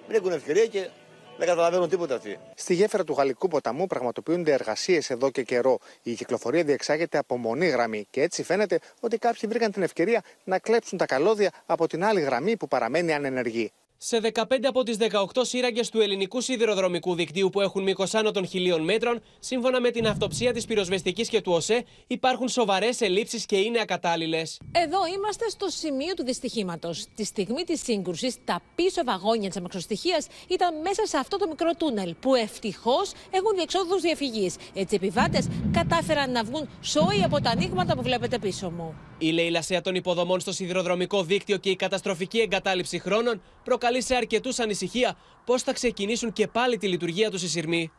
[0.07, 0.89] Δεν έχουν ευκαιρία και
[1.37, 2.39] δεν καταλαβαίνουν τίποτα αυτοί.
[2.55, 5.79] Στη γέφυρα του Γαλλικού ποταμού πραγματοποιούνται εργασίες εδώ και καιρό.
[6.03, 10.59] Η κυκλοφορία διεξάγεται από μονή γραμμή και έτσι φαίνεται ότι κάποιοι βρήκαν την ευκαιρία να
[10.59, 13.71] κλέψουν τα καλώδια από την άλλη γραμμή που παραμένει ανενεργή.
[13.99, 18.47] Σε 15 από τις 18 σύραγγες του ελληνικού σιδηροδρομικού δικτύου που έχουν μήκος άνω των
[18.47, 23.57] χιλίων μέτρων, σύμφωνα με την αυτοψία της πυροσβεστικής και του ΟΣΕ, υπάρχουν σοβαρές ελλείψεις και
[23.57, 24.59] είναι ακατάλληλες.
[24.71, 27.05] Εδώ είμαστε στο σημείο του δυστυχήματος.
[27.15, 31.71] Τη στιγμή της σύγκρουσης, τα πίσω βαγόνια της αμαξοστοιχίας ήταν μέσα σε αυτό το μικρό
[31.77, 34.55] τούνελ, που ευτυχώς έχουν διεξόδους διαφυγής.
[34.73, 38.95] Έτσι, οι επιβάτες κατάφεραν να βγουν σόοι από τα ανοίγματα που βλέπετε πίσω μου.
[39.17, 43.41] Η λαιλασία των υποδομών στο σιδηροδρομικό δίκτυο και η καταστροφική εγκατάλειψη χρόνων
[43.87, 47.91] προκαλεί σε αρκετούς ανησυχία πώς θα ξεκινήσουν και πάλι τη λειτουργία τους οι σειρμοί;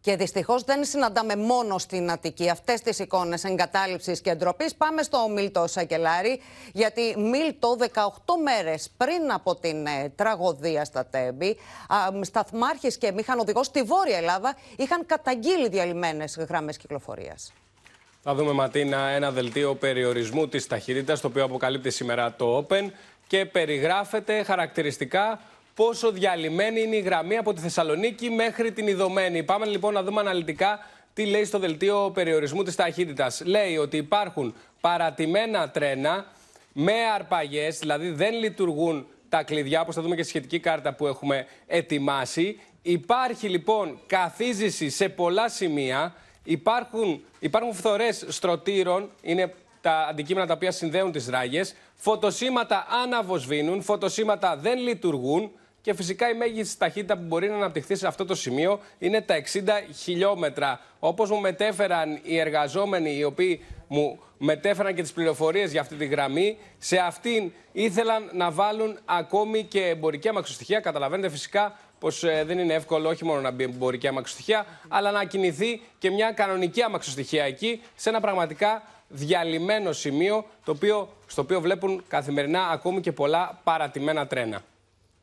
[0.00, 4.74] Και δυστυχώς δεν συναντάμε μόνο στην Αττική αυτές τις εικόνες εγκατάλειψης και ντροπής.
[4.74, 6.40] Πάμε στο Μίλτο Σακελάρη,
[6.72, 7.84] γιατί Μίλτο 18
[8.42, 11.56] μέρες πριν από την ε, τραγωδία στα Τέμπη,
[12.20, 17.52] σταθμάρχη και μηχανοδηγός στη Βόρεια Ελλάδα είχαν καταγγείλει διαλυμένες γραμμές κυκλοφορίας.
[18.24, 22.90] Θα δούμε, Ματίνα, ένα δελτίο περιορισμού της ταχύτητας, το οποίο αποκαλύπτει σήμερα το Open
[23.32, 25.40] και περιγράφεται χαρακτηριστικά
[25.74, 29.42] πόσο διαλυμένη είναι η γραμμή από τη Θεσσαλονίκη μέχρι την Ιδωμένη.
[29.42, 30.78] Πάμε λοιπόν να δούμε αναλυτικά
[31.14, 33.42] τι λέει στο δελτίο περιορισμού της ταχύτητας.
[33.44, 36.26] Λέει ότι υπάρχουν παρατημένα τρένα
[36.72, 41.06] με αρπαγές, δηλαδή δεν λειτουργούν τα κλειδιά, όπως θα δούμε και στη σχετική κάρτα που
[41.06, 42.60] έχουμε ετοιμάσει.
[42.82, 46.14] Υπάρχει λοιπόν καθίζηση σε πολλά σημεία.
[46.44, 51.74] Υπάρχουν, υπάρχουν φθορές στρωτήρων, είναι τα αντικείμενα τα οποία συνδέουν τις ράγες.
[51.94, 58.06] Φωτοσύματα αναβοσβήνουν, φωτοσύματα δεν λειτουργούν και φυσικά η μέγιστη ταχύτητα που μπορεί να αναπτυχθεί σε
[58.06, 59.68] αυτό το σημείο είναι τα 60
[60.02, 60.80] χιλιόμετρα.
[60.98, 66.06] Όπως μου μετέφεραν οι εργαζόμενοι οι οποίοι μου μετέφεραν και τις πληροφορίες για αυτή τη
[66.06, 70.80] γραμμή, σε αυτήν ήθελαν να βάλουν ακόμη και εμπορική αμαξοστοιχεία.
[70.80, 75.24] Καταλαβαίνετε φυσικά πως ε, δεν είναι εύκολο όχι μόνο να μπει εμπορική αμαξοστοιχεία, αλλά να
[75.24, 81.60] κινηθεί και μια κανονική αμαξοστοιχεία εκεί, σε ένα πραγματικά διαλυμένο σημείο, το οποίο, στο οποίο
[81.60, 84.60] βλέπουν καθημερινά ακόμη και πολλά παρατημένα τρένα.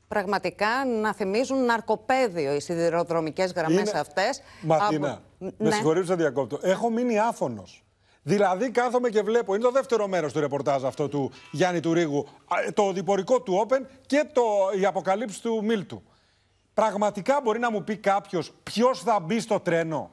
[0.08, 0.68] Πραγματικά
[1.02, 4.42] να θυμίζουν ναρκοπαίδιο οι σιδηροδρομικές γραμμές Είναι- αυτές.
[4.62, 5.72] Ματίνα, με Ναι.
[5.72, 6.60] συγχωρείτε που σα διακόπτω.
[6.62, 7.84] Έχω μείνει άφωνος.
[8.24, 12.28] Δηλαδή κάθομαι και βλέπω, είναι το δεύτερο μέρος του ρεπορτάζ αυτό του Γιάννη του Ρίγου,
[12.48, 14.42] α, το διπορικό του Open και το,
[14.80, 16.04] η αποκαλύψη του Μίλτου.
[16.74, 20.10] Πραγματικά μπορεί να μου πει κάποιος ποιος θα μπει στο τρένο;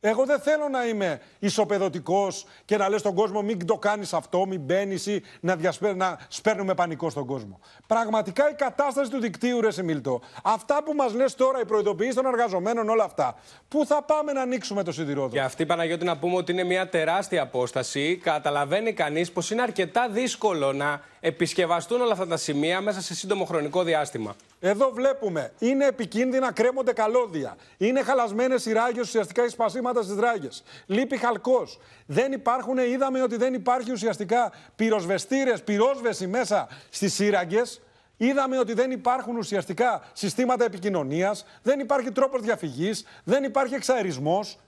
[0.00, 4.46] Εγώ δεν θέλω να είμαι ισοπεδωτικός και να λες στον κόσμο μην το κάνεις αυτό,
[4.46, 7.60] μην μπαίνεις ή να, διασπέρ, να σπέρνουμε πανικό στον κόσμο.
[7.86, 12.26] Πραγματικά η κατάσταση του δικτύου, ρε Σιμίλτο, αυτά που μας λες τώρα, οι προειδοποιήσει των
[12.26, 13.34] εργαζομένων, όλα αυτά,
[13.68, 16.88] πού θα πάμε να ανοίξουμε το σιδηρόδρομο; Και αυτή, Παναγιώτη, να πούμε ότι είναι μια
[16.88, 18.16] τεράστια απόσταση.
[18.22, 23.44] Καταλαβαίνει κανείς πως είναι αρκετά δύσκολο να επισκευαστούν όλα αυτά τα σημεία μέσα σε σύντομο
[23.44, 24.36] χρονικό διάστημα.
[24.60, 27.56] Εδώ βλέπουμε, είναι επικίνδυνα, κρέμονται καλώδια.
[27.76, 30.62] Είναι χαλασμένες οι ράγες, ουσιαστικά οι σπασίματα στις ράγες.
[30.86, 31.78] Λείπει χαλκός.
[32.06, 37.80] Δεν υπάρχουν, είδαμε ότι δεν υπάρχει ουσιαστικά πυροσβεστήρες, πυρόσβεση μέσα στις σύραγγες.
[38.16, 44.58] Είδαμε ότι δεν υπάρχουν ουσιαστικά συστήματα επικοινωνίας, δεν υπάρχει τρόπος διαφυγής, δεν υπάρχει εξαερισμός.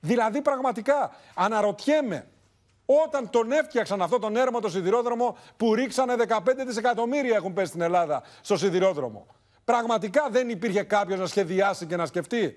[0.00, 2.26] Δηλαδή, πραγματικά, αναρωτιέμαι,
[2.90, 7.80] όταν τον έφτιαξαν αυτό τον έρμο το σιδηρόδρομο που ρίξανε 15 δισεκατομμύρια έχουν πέσει στην
[7.80, 9.26] Ελλάδα στο σιδηρόδρομο.
[9.64, 12.56] Πραγματικά δεν υπήρχε κάποιος να σχεδιάσει και να σκεφτεί;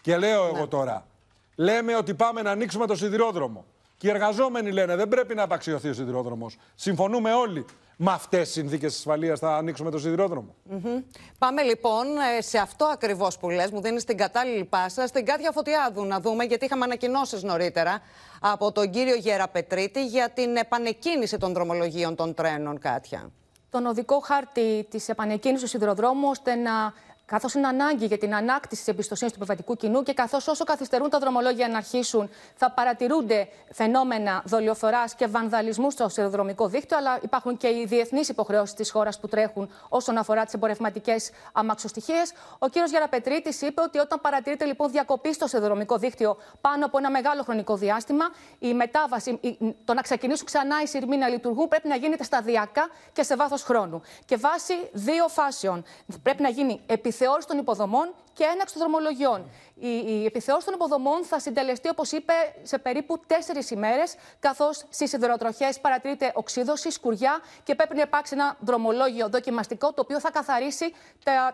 [0.00, 1.06] Και λέω εγώ τώρα,
[1.54, 3.64] λέμε ότι πάμε να ανοίξουμε το σιδηρόδρομο.
[3.96, 6.58] Και οι εργαζόμενοι λένε δεν πρέπει να απαξιωθεί ο σιδηρόδρομος.
[6.74, 7.64] Συμφωνούμε όλοι.
[7.96, 10.54] Με αυτές τις συνθήκες ασφαλείας θα ανοίξουμε το σιδηρόδρομο.
[10.64, 11.02] Μμμ.
[11.38, 12.06] Πάμε λοιπόν
[12.38, 16.20] ε, σε αυτό ακριβώς που λες, μου δίνεις την κατάλληλη πάσα, στην Κάτια Φωτιάδου να
[16.20, 18.00] δούμε, γιατί είχαμε ανακοινώσεις νωρίτερα
[18.40, 23.30] από τον κύριο Γεραπετρίτη για την επανεκκίνηση των δρομολογίων των τρένων, Κάτια.
[23.70, 26.92] τον οδικό χάρτη της επανεκκίνησης του σιδηροδρόμου, ώστε να.
[27.26, 31.10] Καθώς είναι ανάγκη για την ανάκτηση της εμπιστοσύνης του επιβατικού κοινού και καθώς όσο καθυστερούν
[31.10, 37.56] τα δρομολόγια να αρχίσουν, θα παρατηρούνται φαινόμενα δολιοφθορά και βανδαλισμούς στο σιδηροδρομικό δίκτυο, αλλά υπάρχουν
[37.56, 42.32] και οι διεθνείς υποχρεώσεις της χώρας που τρέχουν όσον αφορά τις εμπορευματικές αμαξοστοιχίες.
[42.58, 42.72] Ο κ.
[42.90, 47.76] Γεραπετρίτης είπε ότι όταν παρατηρείται λοιπόν διακοπή στο σιδηροδρομικό δίκτυο πάνω από ένα μεγάλο χρονικό
[47.76, 48.24] διάστημα,
[48.58, 52.88] η μετάβαση, η- το να ξεκινήσουν ξανά οι σειρμοί να λειτουργούν πρέπει να γίνεται σταδιακά
[53.12, 54.02] και σε βάθος χρόνου.
[54.24, 55.84] Και βάσει δύο φάσεων.
[56.22, 56.80] Πρέπει να γίνει
[57.12, 59.50] επιθεώρηση των υποδομών και έναξη των δρομολογιών.
[59.74, 65.10] Η, η επιθεώρηση των υποδομών θα συντελεστεί, όπως είπε, σε περίπου τέσσερις ημέρες, καθώς στις
[65.10, 70.94] σιδηροτροχές παρατηρείται οξύδωση, σκουριά και πρέπει να υπάρξει ένα δρομολόγιο δοκιμαστικό το οποίο θα καθαρίσει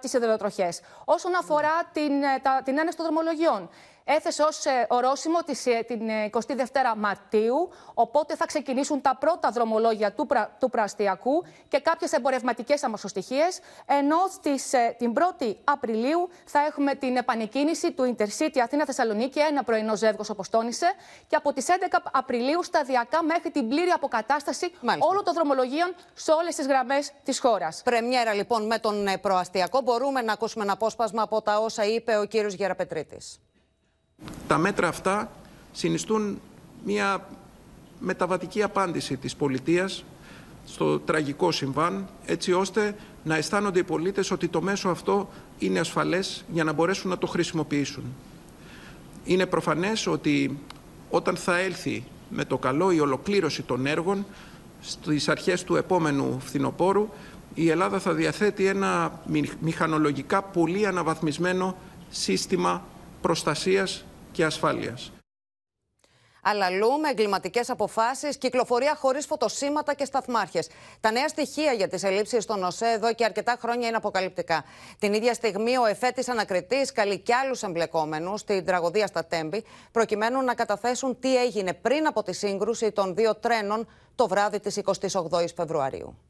[0.01, 0.81] τις σιδηροτροχές.
[1.05, 3.68] Όσον αφορά την, ε, τα, την έναξη των δρομολογιών,
[4.16, 7.71] έθεσε ως ορόσημο της, ε, την 22η Μαρτίου.
[7.94, 13.44] Οπότε θα ξεκινήσουν τα πρώτα δρομολόγια του, πρα, του Πραστιακού και κάποιες εμπορευματικές αμαξοστοιχίε.
[13.87, 19.97] Ενώ στις, ε, την 1η Απριλίου θα έχουμε την επανεκκίνηση του Intercity Αθήνα-Θεσσαλονίκη, ένα πρωινό
[19.97, 20.92] ζεύγος όπως τόνισε.
[21.27, 26.55] Και από τις 11 Απριλίου σταδιακά μέχρι την πλήρη αποκατάσταση όλων των δρομολογίων σε όλες
[26.55, 27.83] τις γραμμές της χώρας.
[27.85, 29.81] Πρεμιέρα λοιπόν με τον ε, προαστιακό.
[29.81, 33.40] Μπορούμε να ακούσουμε ένα απόσπασμα από τα όσα είπε ο κύριος Γεραπετρίτης.
[34.48, 35.31] Τα μέτρα αυτά
[35.72, 36.40] συνιστούν
[36.85, 37.28] μια
[37.98, 40.04] μεταβατική απάντηση της πολιτείας
[40.66, 45.28] στο τραγικό συμβάν, έτσι ώστε να αισθάνονται οι πολίτες ότι το μέσο αυτό
[45.59, 48.04] είναι ασφαλές για να μπορέσουν να το χρησιμοποιήσουν.
[49.24, 50.59] Είναι προφανές ότι
[51.11, 54.26] όταν θα έλθει με το καλό η ολοκλήρωση των έργων
[54.81, 57.09] στις αρχές του επόμενου φθινοπόρου
[57.54, 59.20] η Ελλάδα θα διαθέτει ένα
[59.61, 61.76] μηχανολογικά πολύ αναβαθμισμένο
[62.09, 62.83] σύστημα
[63.20, 64.04] προστασίας
[64.38, 65.12] και ασφάλειας.
[66.42, 70.68] Αλλαλού με εγκληματικές αποφάσεις, κυκλοφορία χωρίς φωτοσύματα και σταθμάρχες.
[71.01, 74.64] Τα νέα στοιχεία για τις ελλείψεις στον ΟΣΕ εδώ και αρκετά χρόνια είναι αποκαλυπτικά.
[74.98, 80.42] Την ίδια στιγμή, ο εφέτης ανακριτής καλεί και άλλους εμπλεκόμενους στην τραγωδία στα Τέμπη, προκειμένου
[80.42, 85.55] να καταθέσουν τι έγινε πριν από τη σύγκρουση των δύο τρένων το βράδυ της 28η
[85.55, 86.28] Φεβρουαρίου.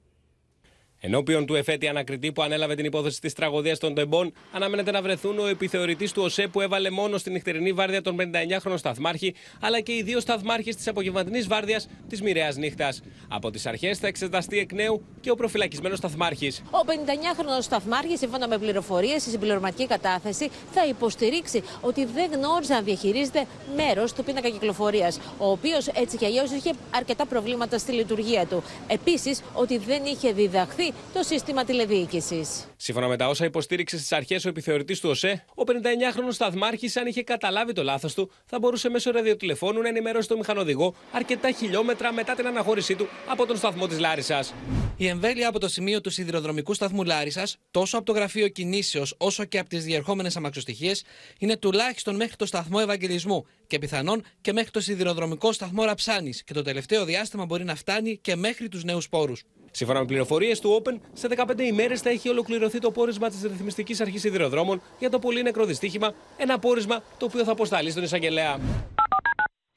[1.01, 5.39] Ενώπιον του εφέτη ανακριτή που ανέλαβε την υπόθεση της τραγωδίας των Τεμπών, αναμένεται να βρεθούν
[5.39, 9.93] ο επιθεωρητής του ΟΣΕ που έβαλε μόνο στην νυχτερινή βάρδια τον 59χρονο σταθμάρχη, αλλά και
[9.93, 13.03] οι δύο σταθμάρχες της απογευματινής βάρδιας της μοιραίας νύχτας.
[13.29, 16.63] Από τις αρχές θα εξεταστεί εκ νέου και ο προφυλακισμένος σταθμάρχης.
[16.71, 22.81] Ο 59χρονο σταθμάρχης, σύμφωνα με πληροφορίες στη συμπληρωματική κατάθεση, θα υποστηρίξει ότι δεν γνώριζε να
[22.81, 28.47] διαχειρίζεται μέρος του πίνακα κυκλοφορίας, ο οποίος έτσι κι αλλιώς είχε αρκετά προβλήματα στη λειτουργία
[28.47, 28.63] του.
[28.87, 32.67] Επίσης, ότι δεν είχε διδαχθεί το σύστημα τηλεδιοίκησης.
[32.77, 37.07] Σύμφωνα με τα όσα υποστήριξε στις αρχές ο επιθεωρητής του ΟΣΕ, ο 59χρονο σταθμάρχης, αν
[37.07, 42.13] είχε καταλάβει το λάθος του, θα μπορούσε μέσω ραδιοτηλεφώνου να ενημερώσει τον μηχανοδηγό αρκετά χιλιόμετρα
[42.13, 44.55] μετά την αναχώρησή του από τον σταθμό της Λάρισας.
[44.97, 49.45] Η εμβέλεια από το σημείο του σιδηροδρομικού σταθμού Λάρισας, τόσο από το γραφείο κινήσεως όσο
[49.45, 51.05] και από τις διερχόμενες αμαξοστοιχίες,
[51.39, 56.53] είναι τουλάχιστον μέχρι το σταθμό Ευαγγελισμού και πιθανόν και μέχρι το σιδηροδρομικό σταθμό Ραψάνης και
[56.53, 59.33] το τελευταίο διάστημα μπορεί να φτάνει και μέχρι τους νέους πόρου.
[59.79, 64.01] Σύμφωνα με πληροφορίες του Open, σε 15 ημέρες θα έχει ολοκληρωθεί το πόρισμα της Ρυθμιστικής
[64.01, 66.15] Αρχής Σιδηροδρόμων για το πολύ νεκρό δυστύχημα.
[66.37, 68.59] Ένα πόρισμα το οποίο θα αποσταλεί στον εισαγγελέα.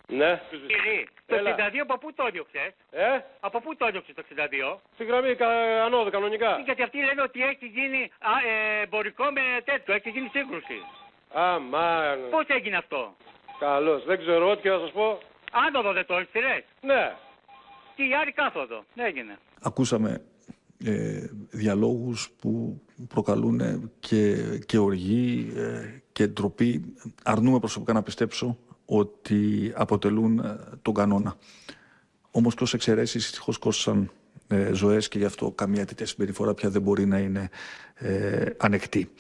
[0.08, 0.42] Ναι.
[1.26, 1.40] Το 62
[1.82, 4.80] από πού το έδιωξες; Ε; Από πού το έδιωξες το 62.
[4.94, 5.48] Στην γραμμή κα,
[5.86, 6.62] ανώδου κανονικά.
[6.66, 10.78] Γιατί αυτοί λένε ότι έχει γίνει α, ε, εμπορικό με τέτοιο, έχει γίνει σύγκρουση.
[11.34, 12.20] Αμάν.
[12.30, 13.16] Πώς έγινε αυτό;
[13.60, 14.04] Καλώς.
[14.06, 15.18] Δεν ξέρω ό,τι και να σας πω.
[15.52, 17.16] Άνοδο δεν το έχει, Ναι.
[17.96, 18.84] Και η άλλη κάθοδο.
[18.96, 19.38] Έγινε.
[19.62, 20.22] Ακούσαμε
[20.84, 26.94] ε, διαλόγους που προκαλούν και, και οργή ε, και ντροπή.
[27.24, 31.38] Αρνούμε προσωπικά να πιστέψω ότι αποτελούν ε, τον κανόνα.
[32.32, 34.12] Όμως και ως εξαιρέσεις δυστυχώς κόστησαν
[34.48, 37.50] ε, ζωές και γι' αυτό καμία τέτοια συμπεριφορά πια δεν μπορεί να είναι
[37.96, 39.12] ε, ανεκτή.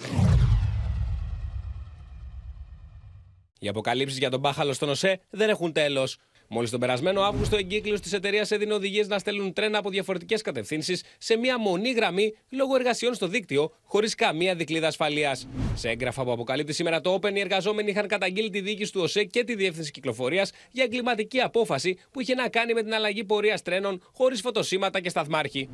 [3.59, 6.17] Οι αποκαλύψεις για τον μπάχαλο στον ΟΣΕ δεν έχουν τέλος.
[6.53, 11.03] Μόλις τον περασμένο Αύγουστο, εγκύκλιος της εταιρείας έδινε οδηγίες να στέλνουν τρένα από διαφορετικές κατευθύνσεις
[11.17, 15.47] σε μία μονή γραμμή λόγω εργασιών στο δίκτυο, χωρίς καμία δικλίδα ασφαλείας.
[15.73, 19.23] Σε έγγραφα που αποκαλύπτει σήμερα το Open, οι εργαζόμενοι είχαν καταγγείλει τη διοίκηση του ΟΣΕ
[19.23, 23.61] και τη Διεύθυνση Κυκλοφορίας για εγκληματική απόφαση που είχε να κάνει με την αλλαγή πορείας
[23.61, 25.69] τρένων χωρίς φωτοσύματα και σταθμάρχη.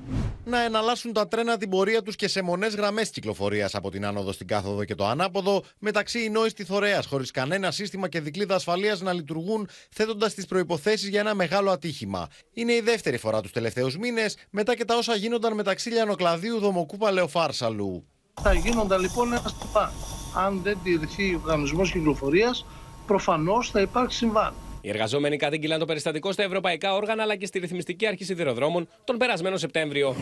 [0.46, 4.32] Να εναλλάσσουν τα τρένα την πορεία τους και σε μονές γραμμές κυκλοφορίας από την άνοδο
[4.32, 9.02] στην κάθοδο και το ανάποδο, μεταξύ Ινόης τη Θωρέα, χωρίς κανένα σύστημα και δικλίδα ασφαλείας
[9.02, 10.66] να λειτουργούν, θέτοντας τις προποθέσει
[11.10, 12.27] για ένα μεγάλο ατύχημα.
[12.53, 16.97] Είναι η δεύτερη φορά τους τελευταίους μήνες, μετά και τα όσα γίνονταν μεταξύ Λιανοκλαδίου Δομοκού
[16.97, 18.08] Παλαιοφάρσαλου.
[18.41, 19.91] Θα γίνονταν λοιπόν ένα συμβάν.
[20.36, 22.65] Αν δεν τηρηθεί ο οργανισμός κυκλοφορίας,
[23.08, 24.53] προφανώς θα υπάρξει συμβάν.
[24.82, 29.17] Οι εργαζόμενοι κατήγγειλαν το περιστατικό στα ευρωπαϊκά όργανα αλλά και στη ρυθμιστική αρχή σιδηροδρόμων τον
[29.17, 30.15] περασμένο Σεπτέμβριο.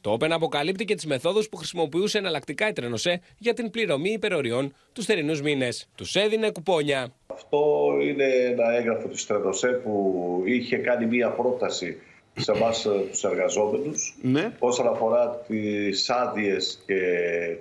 [0.00, 4.74] Το Open αποκαλύπτει και τις μεθόδους που χρησιμοποιούσε εναλλακτικά η Τρενοσέ για την πληρωμή υπεροριών
[4.92, 5.88] τους θερινούς μήνες.
[5.94, 7.12] Τους έδινε κουπόνια.
[7.26, 11.96] Αυτό είναι ένα έγγραφο της Τρενοσέ που είχε κάνει μία πρόταση
[12.36, 14.52] σε εμάς τους εργαζόμενους ναι.
[14.58, 17.00] όσον αφορά τις άδειες και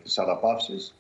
[0.04, 0.94] τις αναπαύσεις.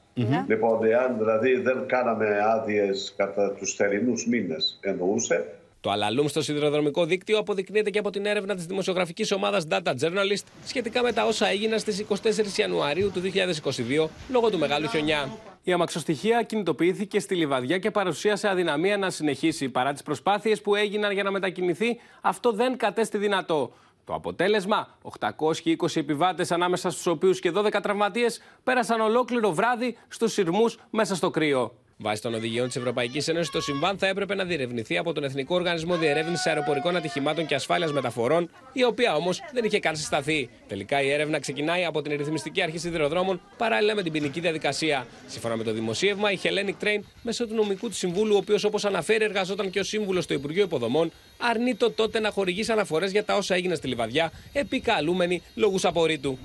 [0.47, 7.05] Λοιπόν, εάν δηλαδή δεν κάναμε άδειες κατά τους θερινούς μήνες, εννοούσε, το αλαλούμ στο σιδηροδρομικό
[7.05, 11.47] δίκτυο αποδεικνύεται και από την έρευνα της δημοσιογραφικής ομάδας Data Journalist σχετικά με τα όσα
[11.47, 12.15] έγιναν στις 24
[12.57, 15.37] Ιανουαρίου του 2022 λόγω του μεγάλου χιονιά.
[15.63, 19.69] Η αμαξοστοιχεία κινητοποιήθηκε στη λιβαδιά και παρουσίασε αδυναμία να συνεχίσει.
[19.69, 23.73] Παρά τις προσπάθειες που έγιναν για να μετακινηθεί, αυτό δεν κατέστη δυνατό.
[24.05, 30.77] Το αποτέλεσμα, 820 επιβάτες ανάμεσα στους οποίους και 12 τραυματίες πέρασαν ολόκληρο βράδυ στους σειρμούς
[30.89, 31.73] μέσα στο κρύο.
[32.01, 35.55] Βάσει των οδηγιών της Ευρωπαϊκής Ένωσης, το συμβάν θα έπρεπε να διερευνηθεί από τον Εθνικό
[35.55, 40.49] Οργανισμό Διερεύνησης Αεροπορικών Ατυχημάτων και Ασφάλειας Μεταφορών, η οποία όμως δεν είχε καν συσταθεί.
[40.67, 45.07] Τελικά η έρευνα ξεκινάει από την Ρυθμιστική Αρχή Σιδηροδρόμων παράλληλα με την ποινική διαδικασία.
[45.27, 48.85] Σύμφωνα με το δημοσίευμα, η Hellenic Train, μέσω του νομικού του συμβούλου, ο οποίος όπως
[48.85, 53.35] αναφέρει εργαζόταν και ως σύμβουλος στο Υπουργείο Υποδομών, αρνείται τότε να χορηγήσει αναφορές για τα
[53.35, 56.37] όσα έγιναν στη Λιβαδιά, επικαλούμενοι λόγους απορρίτου.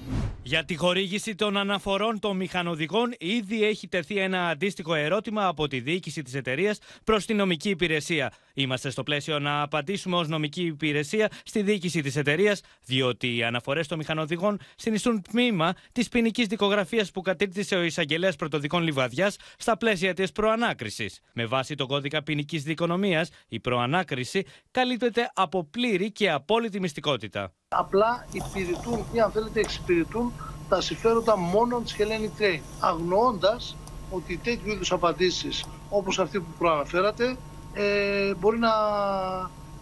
[0.46, 5.80] Για τη χορήγηση των αναφορών των μηχανοδηγών, ήδη έχει τεθεί ένα αντίστοιχο ερώτημα από τη
[5.80, 8.32] διοίκηση της εταιρείας προς την νομική υπηρεσία.
[8.56, 13.86] Είμαστε στο πλαίσιο να απαντήσουμε ως νομική υπηρεσία στη διοίκηση της εταιρείας, διότι οι αναφορές
[13.86, 20.14] των μηχανοδηγών συνιστούν τμήμα της ποινικής δικογραφίας που κατήρτισε ο εισαγγελέας πρωτοδικών Λιβαδιάς στα πλαίσια
[20.14, 21.20] της προανάκρισης.
[21.32, 27.52] Με βάση τον κώδικα ποινικής δικονομίας, η προανάκριση καλύπτεται από πλήρη και απόλυτη μυστικότητα.
[27.68, 30.32] Απλά υπηρετούν ή αν θέλετε εξυπηρετούν
[30.68, 33.76] τα συμφέροντα μόνο της Hellenic Train, αγνοώντας
[34.10, 37.36] ότι τέτοιου είδους απαντήσεις όπως αυτή που προαναφέρατε
[37.74, 38.70] ε, μπορεί να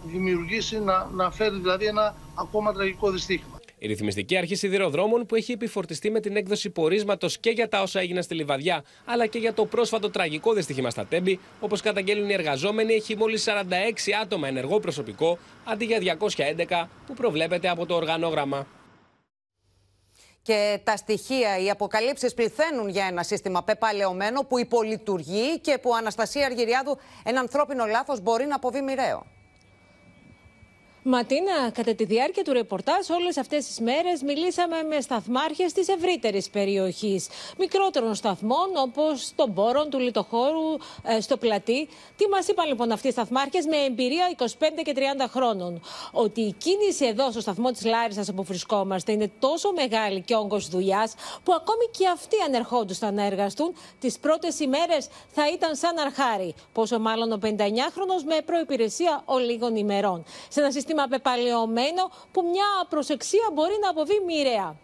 [0.04, 3.60] δημιουργήσει, να, να φέρει δηλαδή ένα ακόμα τραγικό δυστύχημα.
[3.78, 8.00] Η Ρυθμιστική Αρχή Σιδηροδρόμων, που έχει επιφορτιστεί με την έκδοση πορίσματος και για τα όσα
[8.00, 12.32] έγιναν στη Λιβαδιά, αλλά και για το πρόσφατο τραγικό δυστύχημα στα Τέμπη, όπως καταγγέλνουν οι
[12.32, 13.50] εργαζόμενοι, έχει μόλις 46
[14.22, 18.66] άτομα ενεργό προσωπικό, αντί για 211 που προβλέπεται από το οργανόγραμμα.
[20.42, 26.46] Και τα στοιχεία, οι αποκαλύψεις πληθαίνουν για ένα σύστημα πεπαλαιωμένο που υπολειτουργεί και που Αναστασία
[26.46, 29.26] Αργυριάδου ένα ανθρώπινο λάθος μπορεί να αποβεί μοιραίο.
[31.04, 36.50] Ματίνα, κατά τη διάρκεια του ρεπορτάζ όλες αυτές τις μέρες μιλήσαμε με σταθμάρχες της ευρύτερης
[36.50, 37.28] περιοχής.
[37.58, 41.88] Μικρότερων σταθμών όπως τον Πόρον, του Λιτοχώρου, ε, στο Πλατή.
[42.16, 45.80] Τι μας είπαν λοιπόν αυτοί οι σταθμάρχες με εμπειρία 25 και 30 χρόνων;
[46.12, 50.68] Ότι η κίνηση εδώ στο σταθμό της Λάρισας όπου βρισκόμαστε είναι τόσο μεγάλη και όγκος
[50.68, 55.98] δουλειάς που ακόμη και αυτοί αν ερχόντουσαν να εργαστούν τις πρώτες ημέρες θα ήταν σαν
[55.98, 56.54] αρχάρι.
[56.72, 60.24] Πόσο μάλλον ο 59χρονος με προϋπηρεσία ολίγων ημερών.
[60.48, 64.76] Σε ένα σύστημα πεπαλαιωμένο που μια προσεξία μπορεί να αποβεί μοιραία.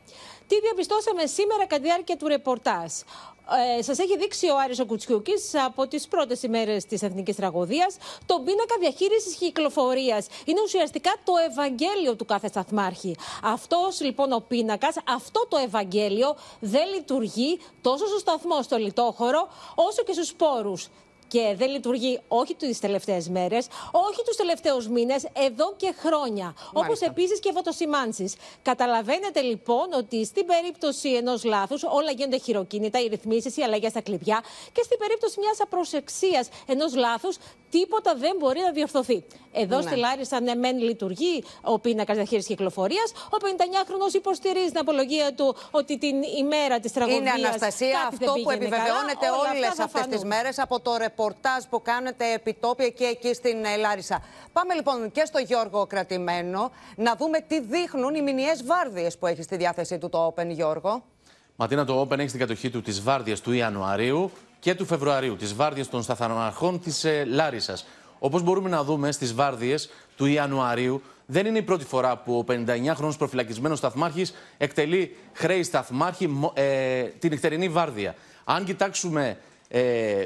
[0.46, 2.92] Τι διαπιστώσαμε σήμερα κατά τη διάρκεια του ρεπορτάζ.
[3.78, 8.44] Ε, Σας έχει δείξει ο Άρης Κουτσιούκης από τις πρώτες ημέρες της Εθνικής Τραγωδίας τον
[8.44, 10.26] πίνακα διαχείρισης κυκλοφορίας.
[10.44, 13.16] Είναι ουσιαστικά το Ευαγγέλιο του κάθε σταθμάρχη.
[13.42, 20.02] Αυτός λοιπόν ο πίνακας, αυτό το Ευαγγέλιο δεν λειτουργεί τόσο στο σταθμό, στο λιτόχωρο, όσο
[20.02, 20.72] και στους πόρου
[21.28, 26.54] και δεν λειτουργεί όχι τις τελευταίες μέρες, όχι τους τελευταίους μήνες, εδώ και χρόνια.
[26.72, 28.34] Όπως επίσης και φωτοσημάνσεις.
[28.62, 34.00] Καταλαβαίνετε λοιπόν ότι στην περίπτωση ενός λάθους όλα γίνονται χειροκίνητα, οι ρυθμίσεις, οι αλλαγές στα
[34.00, 37.36] κλειδιά και στην περίπτωση μιας απροσεξίας ενός λάθους
[37.70, 39.24] τίποτα δεν μπορεί να διορθωθεί.
[39.52, 39.82] Εδώ ναι.
[39.82, 43.12] στη Λάρισα, ναι, μεν λειτουργεί ο πίνακα διαχείρισης κυκλοφορίας.
[43.14, 47.20] Ο 59χρονο υποστηρίζει την απολογία του ότι την ημέρα της τραγωδίας.
[47.20, 52.88] Είναι Αναστασία αυτό που επιβεβαιώνεται όλες αυτές τις μέρες από το ρεπορτάζ που κάνετε επιτόπια
[52.88, 54.22] και εκεί στην ε, Λάρισα.
[54.52, 59.42] Πάμε λοιπόν και στο Γιώργο Κρατημένο να δούμε τι δείχνουν οι μηνιαίες βάρδιες που έχει
[59.42, 61.02] στη διάθεσή του το Open, Γιώργο.
[61.56, 64.30] Ματίνα, το Open έχει στην κατοχή του τις βάρδιες του Ιανουαρίου
[64.68, 67.86] και του Φεβρουαρίου, τις βάρδιες των σταθμαρχών της ε, Λάρισας.
[68.18, 72.44] Όπως μπορούμε να δούμε στις βάρδιες του Ιανουαρίου, δεν είναι η πρώτη φορά που ο
[72.48, 78.14] 59χρονο προφυλακισμένος σταθμάρχης εκτελεί χρέη σταθμάρχη ε, την νυχτερινή βάρδια.
[78.44, 79.80] Αν κοιτάξουμε ε,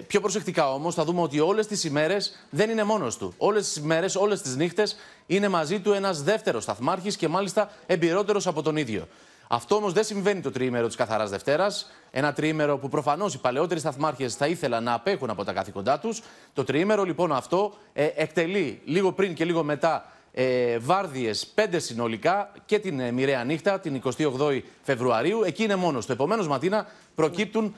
[0.07, 3.35] πιο προσεκτικά όμως, θα δούμε ότι όλες τις ημέρες δεν είναι μόνος του.
[3.37, 8.47] Όλες τις ημέρες, όλες τις νύχτες είναι μαζί του ένας δεύτερος σταθμάρχης και μάλιστα εμπειρότερος
[8.47, 9.09] από τον ίδιο.
[9.55, 11.91] Αυτό όμως δεν συμβαίνει το τριήμερο της Καθαράς Δευτέρας.
[12.11, 16.23] Ένα τριήμερο που προφανώς οι παλαιότεροι σταθμάρχες θα ήθελαν να απέχουν από τα καθήκοντά τους.
[16.53, 22.53] Το τριήμερο λοιπόν αυτό ε, εκτελεί λίγο πριν και λίγο μετά ε, βάρδιες πέντε συνολικά
[22.67, 25.43] και την ε, μοιραία νύχτα, την 28η Φεβρουαρίου.
[25.43, 26.13] Εκεί είναι μόνος του.
[26.13, 27.75] Επομένως, Ματίνα, προκύπτουν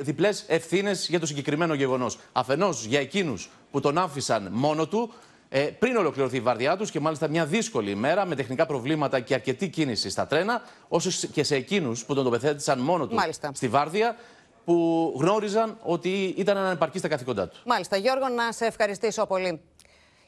[0.00, 2.18] διπλές ευθύνες για το συγκεκριμένο γεγονός.
[2.32, 5.12] Αφενός για εκείνους που τον άφησαν μόνο του,
[5.48, 9.34] ε, πριν ολοκληρωθεί η βάρδιά τους και μάλιστα μια δύσκολη ημέρα με τεχνικά προβλήματα και
[9.34, 13.20] αρκετή κίνηση στα τρένα, όσο και σε εκείνους που τον τοποθέτησαν μόνο τους
[13.52, 14.16] στη βάρδια,
[14.64, 17.62] που γνώριζαν ότι ήταν ανεπαρκή στα καθήκοντά τους.
[17.66, 17.96] Μάλιστα.
[17.96, 19.60] Γιώργο, να σε ευχαριστήσω πολύ.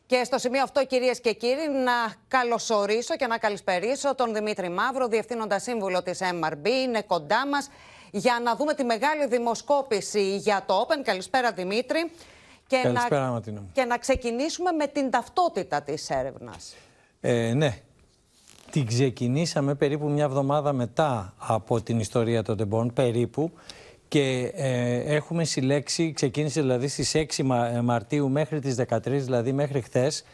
[0.07, 5.09] Και στο σημείο αυτό, κυρίες και κύριοι, να καλωσορίσω και να καλησπερίσω τον Δημήτρη Μαύρο,
[5.09, 6.67] διευθύνοντα σύμβουλο της MRB.
[6.67, 7.71] Είναι κοντά μας
[8.11, 11.03] για να δούμε τη μεγάλη δημοσκόπηση για το Open.
[11.05, 12.11] Καλησπέρα, Δημήτρη.
[12.69, 16.75] Και Καλησπέρα, να, και να ξεκινήσουμε με την ταυτότητα της έρευνας.
[17.21, 17.79] Ε, ναι.
[18.71, 23.51] Την ξεκινήσαμε περίπου μια εβδομάδα μετά από την ιστορία των τεμπών, περίπου.
[24.09, 27.43] Και ε, έχουμε συλλέξει, ξεκίνησε δηλαδή στις 6
[27.83, 30.25] Μαρτίου μέχρι τις 13, δηλαδή μέχρι χθες,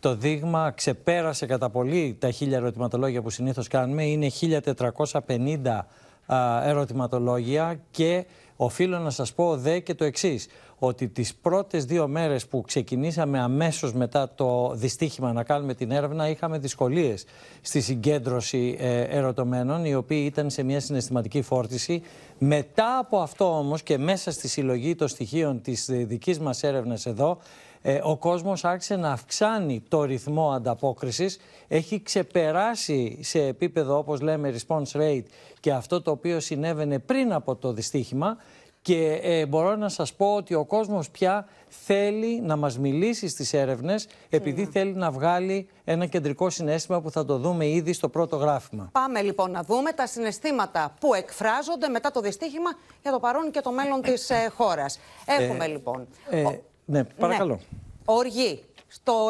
[0.00, 4.04] το δείγμα ξεπέρασε κατά πολύ τα χίλια ερωτηματολόγια που συνήθως κάνουμε.
[4.04, 5.80] Είναι 1450
[6.26, 8.24] α, ερωτηματολόγια και
[8.62, 10.46] οφείλω να σας πω δε και το εξής
[10.78, 16.28] ότι τις πρώτες δύο μέρες που ξεκινήσαμε αμέσως μετά το δυστύχημα να κάνουμε την έρευνα
[16.28, 17.24] είχαμε δυσκολίες
[17.60, 22.02] στη συγκέντρωση ε, ερωτωμένων οι οποίοι ήταν σε μια συναισθηματική φόρτιση.
[22.38, 27.06] Μετά από αυτό όμως και μέσα στη συλλογή των στοιχείων της ε, δικής μας έρευνας
[27.06, 27.69] εδώ ε,
[28.02, 34.92] ο κόσμος άρχισε να αυξάνει το ρυθμό ανταπόκρισης, έχει ξεπεράσει σε επίπεδο όπως λέμε response
[34.92, 35.24] rate
[35.60, 38.36] και αυτό το οποίο συνέβαινε πριν από το δυστύχημα
[38.82, 43.52] και ε, μπορώ να σας πω ότι ο κόσμος πια θέλει να μας μιλήσει στις
[43.52, 48.36] έρευνες επειδή θέλει να βγάλει ένα κεντρικό συνέστημα που θα το δούμε ήδη στο πρώτο
[48.36, 48.88] γράφημα.
[48.92, 52.70] Πάμε λοιπόν να δούμε τα συναισθήματα που εκφράζονται μετά το δυστύχημα
[53.02, 54.98] για το παρόν και το μέλλον της ε, χώρας.
[55.26, 56.06] Έχουμε λοιπόν...
[56.30, 56.44] Ε,
[56.84, 57.54] ναι, παρακαλώ.
[57.54, 57.78] Ναι.
[58.04, 59.26] Οργή στο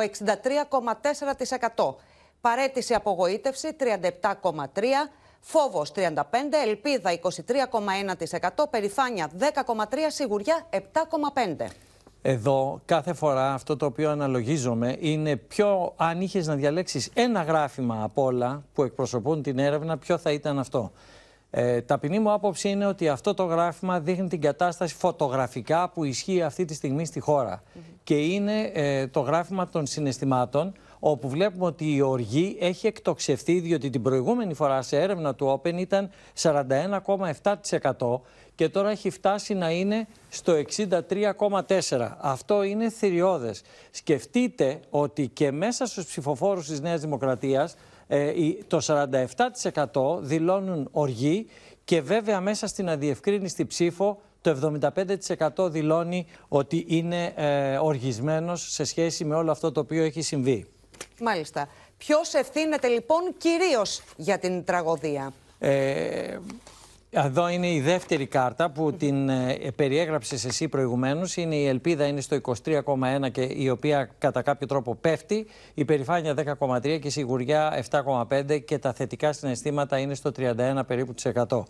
[1.77, 1.95] 63,4%.
[2.41, 4.65] Παρέτηση απογοήτευση 37,3%.
[5.41, 5.99] Φόβος 35%,
[6.67, 9.45] ελπίδα 23,1%, περηφάνεια 10,3%,
[10.09, 10.79] σιγουριά 7,5%.
[12.23, 18.03] Εδώ κάθε φορά αυτό το οποίο αναλογίζομαι είναι ποιο, αν είχες να διαλέξεις ένα γράφημα
[18.03, 20.93] από όλα που εκπροσωπούν την έρευνα, ποιο θα ήταν αυτό.
[21.51, 26.43] Ε, ταπεινή μου άποψη είναι ότι αυτό το γράφημα δείχνει την κατάσταση φωτογραφικά που ισχύει
[26.43, 27.63] αυτή τη στιγμή στη χώρα.
[28.05, 33.91] Και είναι ε, το γράφημα των συναισθημάτων, όπου βλέπουμε ότι η οργή έχει εκτοξευθεί, διότι
[33.91, 36.11] την προηγούμενη φορά σε έρευνα του Open ήταν
[36.43, 38.21] 41,7%
[38.55, 42.11] και τώρα έχει φτάσει να είναι στο 63,4%.
[42.19, 43.63] Αυτό είναι θηριώδες.
[43.91, 47.77] Σκεφτείτε ότι και μέσα στους ψηφοφόρους της Νέας Δημοκρατίας
[48.13, 48.33] ε,
[48.67, 49.07] το
[50.17, 51.47] 47% δηλώνουν οργή
[51.85, 54.79] και βέβαια μέσα στην αδιευκρίνηστη ψήφο το
[55.57, 60.67] 75% δηλώνει ότι είναι ε, οργισμένος σε σχέση με όλο αυτό το οποίο έχει συμβεί.
[61.21, 61.69] Μάλιστα.
[61.99, 66.39] Ποιος ευθύνεται λοιπόν κυρίως για την τραγωδία; Ε,
[67.11, 71.37] εδώ είναι η δεύτερη κάρτα που την ε, περιέγραψες εσύ προηγουμένως.
[71.37, 75.47] Είναι η ελπίδα είναι στο 23,1 και η οποία κατά κάποιο τρόπο πέφτει.
[75.75, 81.15] Η περηφάνεια 10,3 και η σιγουριά 7,5 και τα θετικά συναισθήματα είναι στο 31 περίπου
[81.15, 81.63] της 100.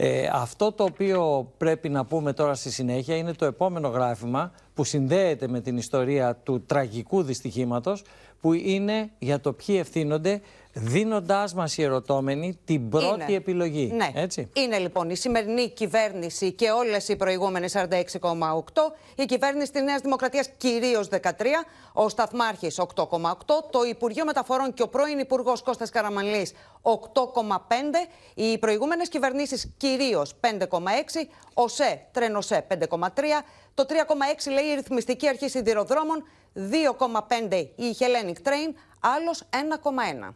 [0.00, 4.84] Ε, αυτό το οποίο πρέπει να πούμε τώρα στη συνέχεια είναι το επόμενο γράφημα που
[4.84, 8.04] συνδέεται με την ιστορία του τραγικού δυστυχήματος
[8.40, 10.40] που είναι για το ποιοι ευθύνονται
[10.72, 13.34] δίνοντάς μας οι ερωτώμενοι την πρώτη Είναι.
[13.36, 13.92] επιλογή.
[13.94, 14.10] Ναι.
[14.14, 20.00] Έτσι; Είναι λοιπόν η σημερινή κυβέρνηση και όλες οι προηγούμενες 46,8, η κυβέρνηση της Νέας
[20.00, 26.52] Δημοκρατίας κυρίως 13, ο Σταθμάρχης 8,8, το Υπουργείο Μεταφορών και ο πρώην Υπουργός Κώστας Καραμανλής
[26.82, 35.28] 8,5, οι προηγούμενες κυβερνήσεις κυρίως 5,6, ο ΣΕ, τρένο-ΣΕ 5,3, το 3,6 λέει η Ρυθμιστική
[35.28, 36.24] Αρχή Σιδηροδρόμων,
[36.58, 40.34] 2,5 η Hellenic Train, άλλος 1,1.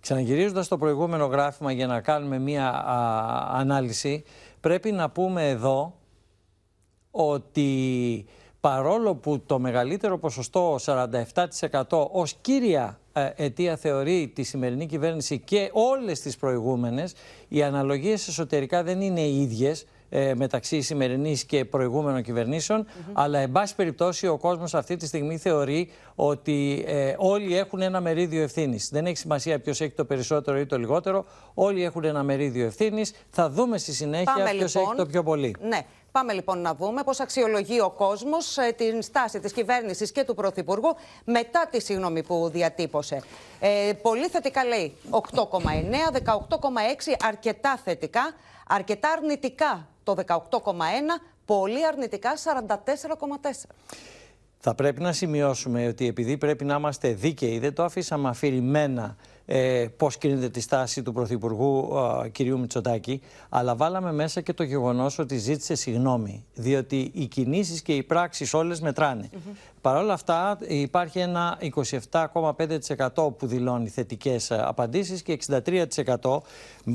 [0.00, 4.24] Ξαναγυρίζοντας το προηγούμενο γράφημα για να κάνουμε μία α, ανάλυση,
[4.60, 5.98] πρέπει να πούμε εδώ
[7.10, 8.26] ότι
[8.60, 15.70] παρόλο που το μεγαλύτερο ποσοστό, 47% ως κύρια ε, αιτία θεωρεί τη σημερινή κυβέρνηση και
[15.72, 17.14] όλες τις προηγούμενες,
[17.48, 23.52] οι αναλογίες εσωτερικά δεν είναι οι ίδιες ε, μεταξύ σημερινής και προηγούμενων κυβερνήσεων, αλλά εν
[23.52, 28.88] πάση περιπτώσει ο κόσμος αυτή τη στιγμή θεωρεί ότι ε, όλοι έχουν ένα μερίδιο ευθύνης.
[28.92, 31.24] Δεν έχει σημασία ποιος έχει το περισσότερο ή το λιγότερο,
[31.54, 33.12] όλοι έχουν ένα μερίδιο ευθύνης.
[33.30, 34.90] Θα δούμε στη συνέχεια Πάμε, ποιος λοιπόν.
[34.90, 35.56] έχει το πιο πολύ.
[35.60, 35.80] Ναι.
[36.18, 40.34] Πάμε λοιπόν να δούμε πώς αξιολογεί ο κόσμος ε, την στάση της κυβέρνησης και του
[40.34, 43.22] Πρωθυπουργού μετά τη συγγνώμη που διατύπωσε.
[43.60, 45.20] Ε, πολύ θετικά λέει 8,9,
[46.24, 48.34] 18,6 αρκετά θετικά,
[48.66, 50.34] αρκετά αρνητικά το 18,1,
[51.44, 52.32] πολύ αρνητικά
[53.42, 53.50] 44,4.
[54.58, 59.86] Θα πρέπει να σημειώσουμε ότι επειδή πρέπει να είμαστε δίκαιοι, δεν το αφήσαμε αφηρημένα ε,
[59.96, 61.92] πώς κρίνεται τη στάση του Πρωθυπουργού
[62.24, 66.44] ε, κυρίου Μητσοτάκη, αλλά βάλαμε μέσα και το γεγονός ότι ζήτησε συγγνώμη.
[66.54, 69.30] Διότι οι κινήσεις και οι πράξεις όλες μετράνε.
[69.80, 71.58] Παρ' όλα αυτά υπάρχει ένα
[72.10, 75.38] 27,5% που δηλώνει θετικές ε, απαντήσεις και
[76.20, 76.38] 63%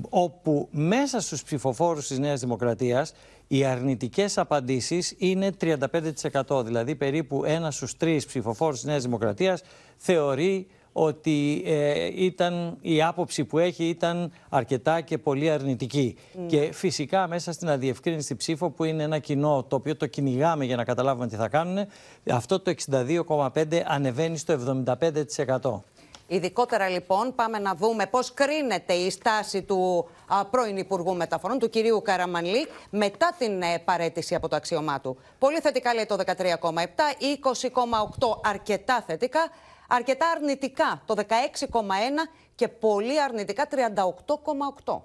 [0.09, 3.13] όπου μέσα στους ψηφοφόρους της Νέας Δημοκρατίας
[3.47, 6.65] οι αρνητικές απαντήσεις είναι 35%.
[6.65, 9.61] Δηλαδή περίπου ένας στους τρεις ψηφοφόρους της Νέας Δημοκρατίας
[9.97, 10.67] θεωρεί
[11.01, 16.15] ότι ε, ήταν, η άποψη που έχει ήταν αρκετά και πολύ αρνητική.
[16.47, 20.75] Και φυσικά μέσα στην αδιευκρίνηστη ψήφο που είναι ένα κοινό το οποίο το κυνηγάμε για
[20.75, 21.85] να καταλάβουμε τι θα κάνουν,
[22.31, 24.83] αυτό το 62,5 ανεβαίνει στο
[25.61, 25.79] 75%.
[26.31, 31.69] Ειδικότερα λοιπόν πάμε να δούμε πώς κρίνεται η στάση του α, πρώην Υπουργού Μεταφορών, του
[31.69, 35.17] κυρίου Καραμανλή, μετά την ε, παρέτηση από το αξιωμά του.
[35.39, 36.85] Πολύ θετικά λέει το 13,7, 20,8
[38.43, 39.39] αρκετά θετικά,
[39.91, 41.23] αρκετά αρνητικά το 16,1
[42.55, 43.67] και πολύ αρνητικά
[44.85, 45.01] 38,8.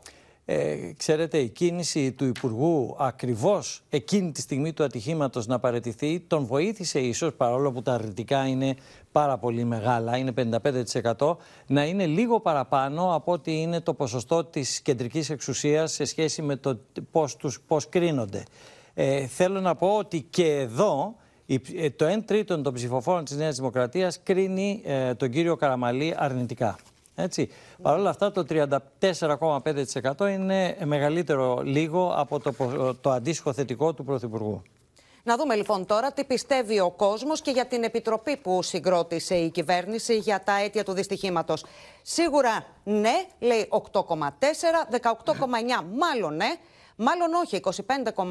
[0.47, 6.47] Ε, ξέρετε, η κίνηση του Υπουργού ακριβώς εκείνη τη στιγμή του ατυχήματος να παραιτηθεί τον
[6.47, 8.77] βοήθησε ίσως, παρόλο που τα αρνητικά είναι
[9.13, 10.33] πάρα πολύ μεγάλα, είναι
[11.17, 16.43] 55%, να είναι λίγο παραπάνω από ότι είναι το ποσοστό της κεντρικής εξουσίας σε σχέση
[16.43, 16.81] με το
[17.11, 18.43] πώς, τους, πώς κρίνονται.
[18.95, 21.24] Ε, θέλω να πω ότι και εδώ η- ε,
[21.97, 26.79] το 1 τρίτο των ψηφοφόρων της Νέας Δημοκρατίας κρίνει ε, τον κύριο Καραμαλή αρνητικά.
[27.15, 27.51] Έτσι.
[27.83, 34.05] Παρ' όλα αυτά το 34,5% είναι μεγαλύτερο λίγο από το, πο- το αντίστοιχο θετικό του
[34.05, 34.63] Πρωθυπουργού.
[35.23, 39.51] Να δούμε λοιπόν τώρα τι πιστεύει ο κόσμος και για την επιτροπή που συγκρότησε η
[39.51, 41.65] κυβέρνηση για τα αίτια του δυστυχήματος.
[42.03, 44.19] Σίγουρα ναι, λέει 8,4, 18,9
[45.99, 46.55] μάλλον ναι,
[46.97, 48.25] μάλλον όχι 25,5,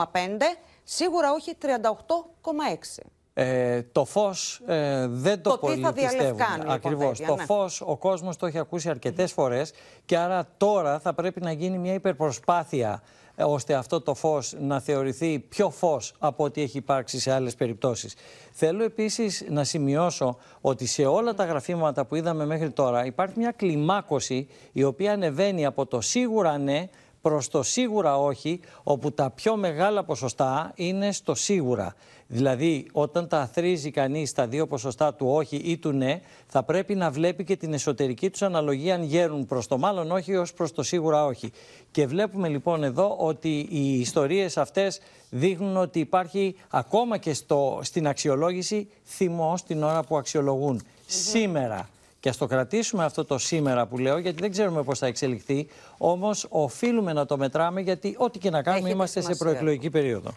[0.83, 3.03] σίγουρα όχι 38,6.
[3.35, 6.17] Ε, το φως ε, δεν το, Το τι πολύ θα πιστεύουν.
[6.19, 7.19] διαλευκάνει, Ακριβώς.
[7.19, 7.43] υποθέτει, Το ναι.
[7.43, 9.71] φως ο κόσμος το έχει ακούσει αρκετές φορές
[10.05, 13.03] και άρα τώρα θα πρέπει να γίνει μια υπερπροσπάθεια
[13.35, 17.55] ε, ώστε αυτό το φως να θεωρηθεί πιο φως από ό,τι έχει υπάρξει σε άλλες
[17.55, 18.15] περιπτώσεις.
[18.51, 23.51] Θέλω επίσης να σημειώσω ότι σε όλα τα γραφήματα που είδαμε μέχρι τώρα υπάρχει μια
[23.51, 26.89] κλιμάκωση η οποία ανεβαίνει από το σίγουρα ναι
[27.23, 31.95] προς το σίγουρα όχι, όπου τα πιο μεγάλα ποσοστά είναι στο σίγουρα.
[32.27, 36.95] Δηλαδή, όταν τα αθρίζει κανείς τα δύο ποσοστά του όχι ή του ναι, θα πρέπει
[36.95, 40.71] να βλέπει και την εσωτερική τους αναλογία αν γέρουν προς το μάλλον όχι ως προς
[40.71, 41.51] το σίγουρα όχι.
[41.91, 44.99] Και βλέπουμε λοιπόν εδώ ότι οι ιστορίες αυτές
[45.29, 50.81] δείχνουν ότι υπάρχει ακόμα και στο, στην αξιολόγηση θυμός την ώρα που αξιολογούν.
[51.05, 51.89] Σήμερα
[52.23, 55.67] και ας το κρατήσουμε αυτό το σήμερα που λέω, γιατί δεν ξέρουμε πώς θα εξελιχθεί.
[55.97, 59.45] Όμως οφείλουμε να το μετράμε, γιατί ό,τι και να κάνουμε Έχει τη είμαστε σε σημασία.
[59.45, 60.31] προεκλογική περίοδο.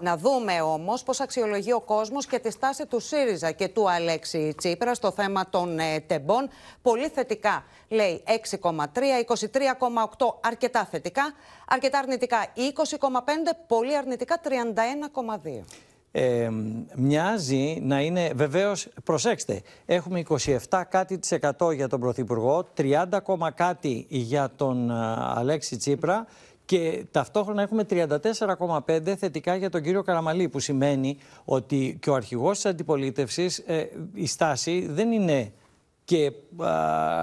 [0.00, 4.54] Να δούμε όμως πώς αξιολογεί ο κόσμος και τη στάση του ΣΥΡΙΖΑ και του Αλέξη
[4.56, 6.48] Τσίπρα στο θέμα των ε, τεμπών.
[6.82, 8.22] Πολύ θετικά λέει
[8.60, 8.84] 6,3, 23,8
[10.40, 11.32] αρκετά θετικά,
[11.68, 13.10] αρκετά αρνητικά 20,5,
[13.66, 15.64] πολύ αρνητικά 31,2.
[16.12, 16.48] Ε,
[16.94, 20.22] μοιάζει να είναι, βεβαίως, προσέξτε, έχουμε
[20.68, 26.26] 27 κάτι της εκατό για τον Πρωθυπουργό, 30 ακόμα κάτι για τον α, Αλέξη Τσίπρα
[26.64, 32.54] και ταυτόχρονα έχουμε 34,5 θετικά για τον κύριο Καραμαλή, που σημαίνει ότι και ο αρχηγός
[32.54, 35.52] της αντιπολίτευσης, ε, η στάση δεν είναι
[36.04, 36.70] και α,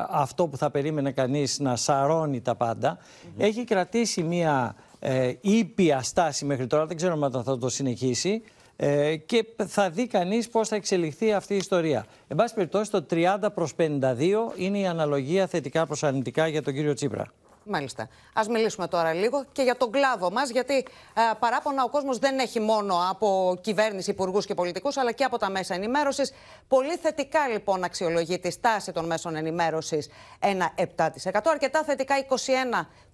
[0.09, 2.97] αυτό που θα περίμενε κανείς να σαρώνει τα πάντα,
[3.37, 8.41] έχει κρατήσει μία ε, ήπια στάση μέχρι τώρα, δεν ξέρω αν θα το συνεχίσει,
[8.79, 12.05] ε, και θα δει κανείς πώς θα εξελιχθεί αυτή η ιστορία.
[12.27, 16.73] Εν πάση περιπτώσει, το 30 προς 52 είναι η αναλογία θετικά προς αρνητικά για τον
[16.73, 17.25] κύριο Τσίπρα.
[17.67, 18.03] Μάλιστα.
[18.33, 22.39] Α μιλήσουμε τώρα λίγο και για τον κλάδο μας, γιατί ε, παράπονα ο κόσμος δεν
[22.39, 26.33] έχει μόνο από κυβέρνηση, υπουργούς και πολιτικούς, αλλά και από τα μέσα ενημέρωσης.
[26.67, 30.09] Πολύ θετικά λοιπόν αξιολογεί τη στάση των μέσων ενημέρωσης
[30.39, 31.11] ένα 7%.
[31.45, 32.15] Αρκετά θετικά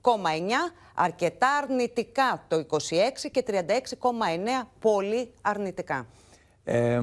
[0.01, 0.12] 21,9%,
[0.95, 2.78] αρκετά αρνητικά το 26%
[3.32, 3.58] και 36,9%
[4.80, 6.08] πολύ αρνητικά.
[6.66, 6.99] Ε,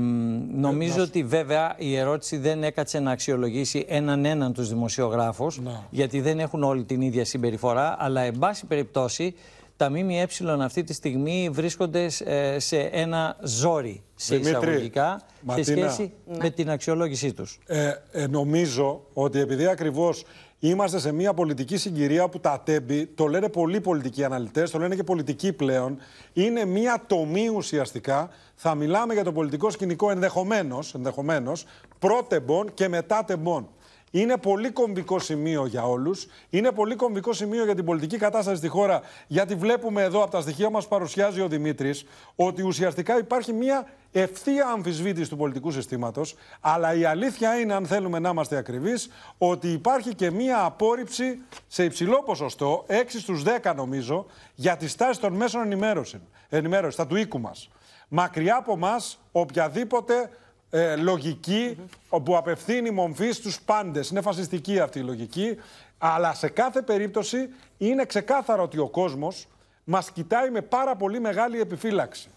[0.53, 6.39] νομίζω ότι βέβαια η ερώτηση δεν έκατσε να αξιολογήσει έναν έναν τους δημοσιογράφους γιατί δεν
[6.39, 9.35] έχουν όλοι την ίδια συμπεριφορά αλλά εν πάση περιπτώσει
[9.77, 10.27] τα ΜΜΕ
[10.63, 15.65] αυτή τη στιγμή βρίσκονται ε, σε ένα ζόρι σε Δημήτρη, εισαγωγικά σε Ματίνα.
[15.91, 17.59] σχέση με την αξιολόγησή τους.
[17.67, 20.25] Ε, ε, νομίζω ότι επειδή ακριβώς
[20.61, 24.95] είμαστε σε μια πολιτική συγκυρία που τα τέμπη, το λένε πολλοί πολιτικοί αναλυτές, το λένε
[24.95, 25.99] και πολιτικοί πλέον,
[26.33, 28.31] είναι μια τομή ουσιαστικά.
[28.55, 31.65] Θα μιλάμε για το πολιτικό σκηνικό ενδεχομένως, ενδεχομένως
[31.99, 33.69] πρώτεμπον και μετά τεμπον.
[34.11, 36.27] Είναι πολύ κομβικό σημείο για όλους.
[36.51, 39.01] Είναι πολύ κομβικό σημείο για την πολιτική κατάσταση στη χώρα.
[39.27, 42.05] Γιατί βλέπουμε εδώ από τα στοιχεία που μας παρουσιάζει ο Δημήτρης
[42.37, 46.35] ότι ουσιαστικά υπάρχει μια ευθεία αμφισβήτηση του πολιτικού συστήματος.
[46.61, 51.85] Αλλά η αλήθεια είναι, αν θέλουμε να είμαστε ακριβείς, ότι υπάρχει και μια απόρριψη σε
[51.85, 56.21] υψηλό ποσοστό, 6 στους 10 νομίζω, για τη στάση των μέσων ενημέρωσης.
[56.49, 57.69] Ενημέρωσης, τα του οίκου μας.
[58.09, 58.97] Μακριά από εμά
[59.33, 60.31] οποιαδήποτε
[60.71, 61.77] ε, λογική
[62.25, 64.11] που απευθύνει μομφή στους πάντες.
[64.11, 65.57] Είναι φασιστική αυτή η λογική,
[65.99, 67.49] αλλά σε κάθε περίπτωση
[67.79, 69.47] είναι ξεκάθαρο ότι ο κόσμος
[69.85, 72.29] μας κοιτάει με πάρα πολύ μεγάλη επιφύλαξη.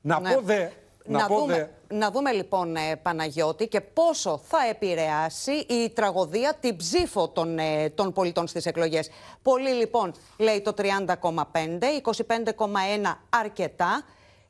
[0.00, 0.34] Να Ναι.
[0.34, 0.68] πω δε...
[1.04, 6.76] Να, πω δούμε, να δούμε λοιπόν, ε, Παναγιώτη, και πόσο θα επηρεάσει η τραγωδία την
[6.76, 9.10] ψήφο των, ε, των πολιτών στις εκλογές.
[9.42, 14.02] Πολύ λοιπόν λέει το 30,5, 25,1 αρκετά,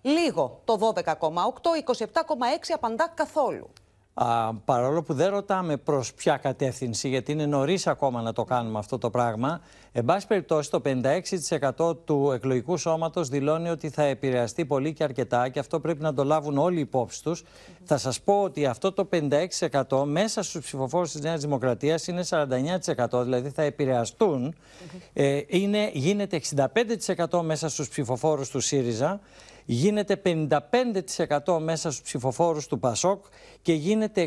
[0.03, 3.71] λίγο το 12,8, 27,6 απαντά καθόλου.
[4.15, 8.79] Α, παρόλο που δεν ρωτάμε προς ποια κατεύθυνση, γιατί είναι νωρίς ακόμα να το κάνουμε
[8.79, 9.61] αυτό το πράγμα,
[9.93, 10.83] εν πάση περιπτώσει το
[11.79, 16.15] 56% του εκλογικού σώματος δηλώνει ότι θα επηρεαστεί πολύ και αρκετά και αυτό πρέπει να
[16.15, 17.45] το λάβουν όλοι οι υπόψη τους.
[17.85, 19.09] Θα σας πω ότι αυτό το
[19.89, 24.55] 56% μέσα στους ψηφοφόρους της Νέας Δημοκρατίας είναι 49%, δηλαδή θα επηρεαστούν.
[25.13, 29.21] Ε, είναι, γίνεται 65% μέσα στους ψηφοφόρους του ΣΥΡΙΖΑ
[29.65, 33.25] γίνεται 55% μέσα στους ψηφοφόρους του ΠΑΣΟΚ
[33.63, 34.23] και γίνεται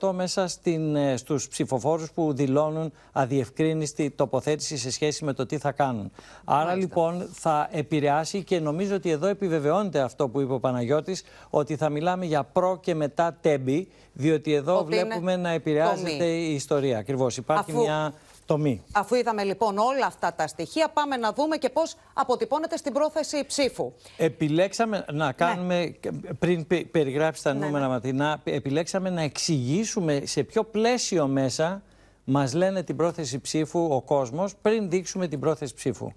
[0.00, 5.58] 60% μέσα στην, ε, στους ψηφοφόρους που δηλώνουν αδιευκρίνηστη τοποθέτηση σε σχέση με το τι
[5.58, 6.10] θα κάνουν.
[6.44, 11.76] Άρα λοιπόν θα επηρεάσει και νομίζω ότι εδώ επιβεβαιώνεται αυτό που είπε ο Παναγιώτης ότι
[11.76, 16.48] θα μιλάμε για προ και μετά τέμπη διότι εδώ Ότι είναι βλέπουμε να επηρεάζεται τομή.
[16.48, 16.98] η ιστορία.
[16.98, 18.12] Ακριβώς υπάρχει Αφού- μια
[18.50, 18.82] τομή.
[18.92, 23.44] Αφού είδαμε λοιπόν όλα αυτά τα στοιχεία, πάμε να δούμε και πώς αποτυπώνεται στην πρόθεση
[23.46, 23.92] ψήφου.
[24.16, 25.94] Επιλέξαμε να κάνουμε,
[26.38, 27.92] πριν πε- περιγράψεις τα Ναι, νούμερα ναι.
[27.92, 31.82] Ματινά, επιλέξαμε να εξηγήσουμε σε ποιο πλαίσιο μέσα
[32.24, 36.12] μας λένε την πρόθεση ψήφου ο κόσμος πριν δείξουμε την πρόθεση ψήφου.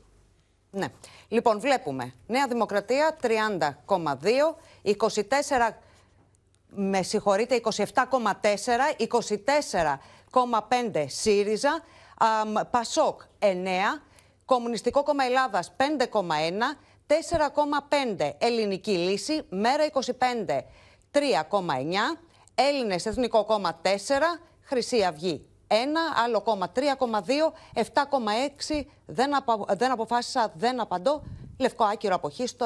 [0.71, 0.85] Ναι.
[1.27, 5.75] Λοιπόν, βλέπουμε Νέα Δημοκρατία 30,2, 24,
[6.75, 11.83] με συγχωρείτε, 27,4, 24,5 ΣΥΡΙΖΑ,
[12.17, 13.45] αμ, ΠΑΣΟΚ 9,
[14.45, 20.65] Κομμουνιστικό Κόμμα Ελλάδας 5,1, 4,5 Ελληνική Λύση, Μέρα 25
[21.11, 21.19] 3,9,
[22.55, 23.87] Έλληνες Εθνικό Κόμμα 4,
[24.61, 25.73] Χρυσή Αυγή 1,
[26.23, 26.81] άλλο κόμμα 3,2,
[27.73, 31.23] 7,6, δεν, απα- δεν αποφάσισα, δεν απαντώ,
[31.59, 32.65] Λευκό Άκυρο Αποχή στο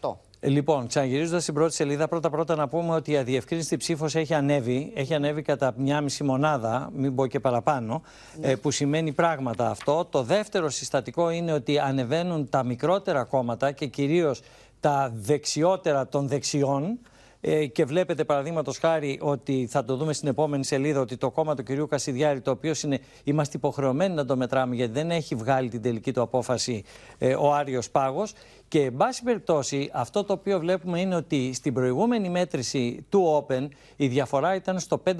[0.00, 0.16] 9,8.
[0.46, 4.92] Λοιπόν, ξαναγυρίζοντας στην πρώτη σελίδα, πρώτα-πρώτα να πούμε ότι η αδιευκρίνηστη ψήφος έχει ανέβει.
[4.94, 8.02] Έχει ανέβει κατά μια μισή μονάδα, μην πω και παραπάνω,
[8.40, 10.04] ε, που σημαίνει πράγματα αυτό.
[10.10, 14.40] Το δεύτερο συστατικό είναι ότι ανεβαίνουν τα μικρότερα κόμματα και κυρίως
[14.80, 16.98] τα δεξιότερα των δεξιών.
[17.46, 21.54] Ε, και βλέπετε παραδείγματος χάρη ότι θα το δούμε στην επόμενη σελίδα ότι το κόμμα
[21.54, 25.68] του κυρίου Κασιδιάρη, το οποίο είναι, είμαστε υποχρεωμένοι να το μετράμε γιατί δεν έχει βγάλει
[25.68, 26.84] την τελική του απόφαση
[27.18, 28.32] ε, ο Άριος Πάγος.
[28.68, 33.68] Και εν πάση περιπτώσει, αυτό το οποίο βλέπουμε είναι ότι στην προηγούμενη μέτρηση του Open
[33.96, 35.16] η διαφορά ήταν στο 5,9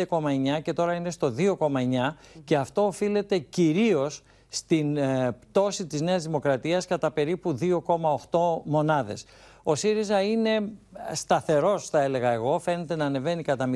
[0.62, 1.54] και τώρα είναι στο 2,9
[2.44, 9.24] και αυτό οφείλεται κυρίως στην ε, πτώση της Νέας Δημοκρατίας κατά περίπου 2,8 μονάδες.
[9.66, 10.72] Ο ΣΥΡΙΖΑ είναι
[11.12, 13.70] σταθερός θα έλεγα εγώ, φαίνεται να ανεβαίνει κατά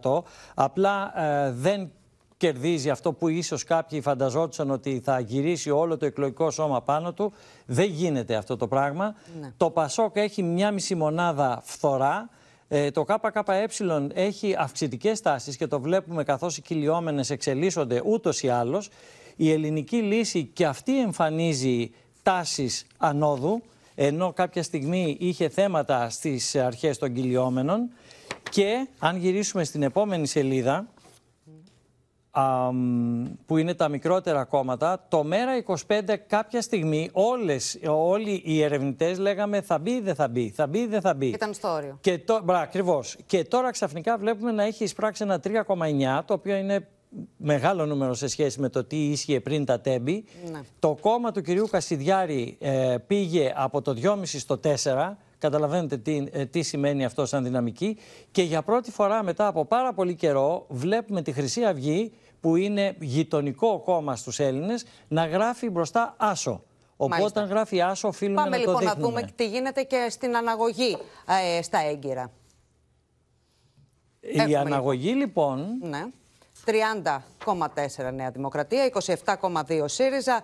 [0.00, 0.22] 0,2%.
[0.54, 1.90] Απλά ε, δεν
[2.36, 7.32] κερδίζει αυτό που ίσως κάποιοι φανταζόντουσαν ότι θα γυρίσει όλο το εκλογικό σώμα πάνω του.
[7.66, 9.14] Δεν γίνεται αυτό το πράγμα.
[9.56, 12.28] Το ΠΑΣΟΚ έχει μια μισή μονάδα φθορά.
[12.68, 13.66] Ε, το ΚΚΕ
[14.14, 18.90] έχει αυξητικές τάσεις και το βλέπουμε καθώς οι κυλιόμενες εξελίσσονται ούτως ή άλλως.
[19.36, 21.90] Η ελληνική λύση και αυτή εμφανίζει
[22.22, 23.62] τάσεις ανόδου,
[23.94, 27.90] ενώ κάποια στιγμή είχε θέματα στις αρχές των κυλιόμενων.
[28.50, 30.86] Και αν γυρίσουμε στην επόμενη σελίδα,
[32.30, 39.60] αμ, που είναι τα μικρότερα κόμματα, το ΜΕΡΑ25 κάποια στιγμή όλες, όλοι οι ερευνητές λέγαμε
[39.60, 41.26] θα μπει ή δεν θα μπει, θα μπει ή δεν θα μπει.
[41.26, 41.98] Ήταν στο όριο.
[42.00, 43.16] Και, το, μπρά, ακριβώς.
[43.26, 46.88] και τώρα ξαφνικά βλέπουμε να έχει εισπράξει ένα 3,9, το οποίο είναι
[47.36, 50.24] μεγάλο νούμερο σε σχέση με το τι ίσχυε πριν τα τέμπη.
[50.52, 50.60] Ναι.
[50.78, 55.12] Το κόμμα του κυρίου Κασιδιάρη ε, πήγε από το 2,5 στο 4.
[55.38, 57.98] Καταλαβαίνετε τι, ε, τι σημαίνει αυτό σαν δυναμική.
[58.30, 62.96] Και για πρώτη φορά μετά από πάρα πολύ καιρό βλέπουμε τη Χρυσή Αυγή που είναι
[63.00, 66.62] γειτονικό κόμμα στους Έλληνες να γράφει μπροστά άσο.
[66.96, 67.40] Οπότε Μάλιστα.
[67.40, 69.20] όταν γράφει άσο οφείλουμε Πάμε να το λοιπόν να δείχνουμε.
[69.20, 70.96] δούμε τι γίνεται και στην αναγωγή
[71.58, 72.30] ε, στα έγκυρα.
[74.20, 76.04] Η Έχουμε, αναγωγή λοιπόν Ναι.
[76.66, 78.90] 30,4 Νέα Δημοκρατία,
[79.26, 80.42] 27,2 ΣΥΡΙΖΑ,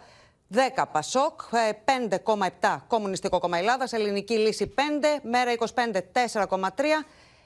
[0.48, 0.58] 10
[0.92, 4.80] ΠΑΣΟΚ, ε, 5,7 Κομμουνιστικό Κόμμα Ελλάδας, Ελληνική Λύση 5,
[5.22, 7.04] Μέρα 25 4,3,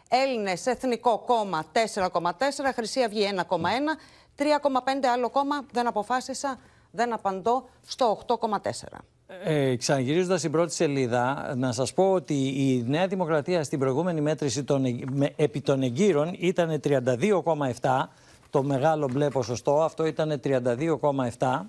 [0.09, 3.97] Έλληνες Εθνικό Κόμμα 4,4, Χρυσή Αυγή 1,1,
[4.37, 6.59] 3,5 άλλο κόμμα, δεν αποφάσισα,
[6.91, 8.99] δεν απαντώ, στο 8,4.
[9.45, 14.65] Ε, Ξαναγυρίζοντας την πρώτη σελίδα, να σας πω ότι η Νέα Δημοκρατία στην προηγούμενη μέτρηση
[14.65, 18.11] των, εγ- με- επί των εγκύρων ήταν 32,7,
[18.55, 21.61] το μεγάλο μπλε ποσοστό, αυτό ήταν 32,7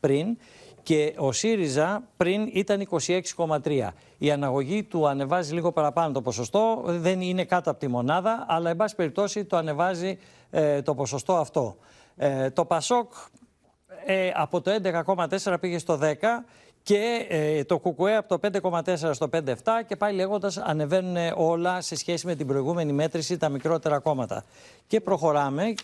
[0.00, 0.36] πριν
[0.82, 3.88] και ο ΣΥΡΙΖΑ πριν ήταν 26,3.
[4.18, 8.70] Η αναγωγή του ανεβάζει λίγο παραπάνω το ποσοστό, δεν είναι κάτω από τη μονάδα, αλλά
[8.70, 10.18] εν πάση περιπτώσει το ανεβάζει
[10.50, 11.76] ε, το ποσοστό αυτό.
[12.16, 13.12] Ε, το ΠΑΣΟΚ
[14.06, 16.04] ε, από το 11,4 πήγε στο 10
[16.82, 19.44] και ε, το ΚΚΕ από το 5,4 στο 5,7
[19.86, 24.44] και πάει λέγοντας ανεβαίνουν όλα σε σχέση με την προηγούμενη μέτρηση τα μικρότερα κόμματα.
[24.86, 25.74] Και προχωράμε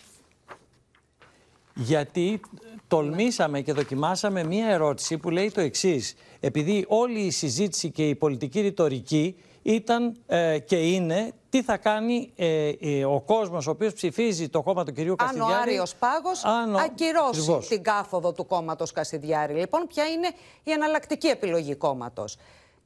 [1.73, 2.39] γιατί
[2.87, 6.15] τολμήσαμε και δοκιμάσαμε μία ερώτηση που λέει το εξής.
[6.39, 12.31] Επειδή όλη η συζήτηση και η πολιτική ρητορική ήταν ε, και είναι τι θα κάνει
[12.35, 15.61] ε, ε, ο κόσμος ο οποίος ψηφίζει το κόμμα του κυρίου Αν ο Καστιδιάρη.
[15.69, 17.67] Άριος Πάγος αν ο- ακυρώσει Ακριβώς.
[17.67, 19.53] την κάθοδο του κόμματος Κασιδιάρη.
[19.53, 20.27] Λοιπόν, ποια είναι
[20.63, 22.37] η εναλλακτική επιλογή κόμματος;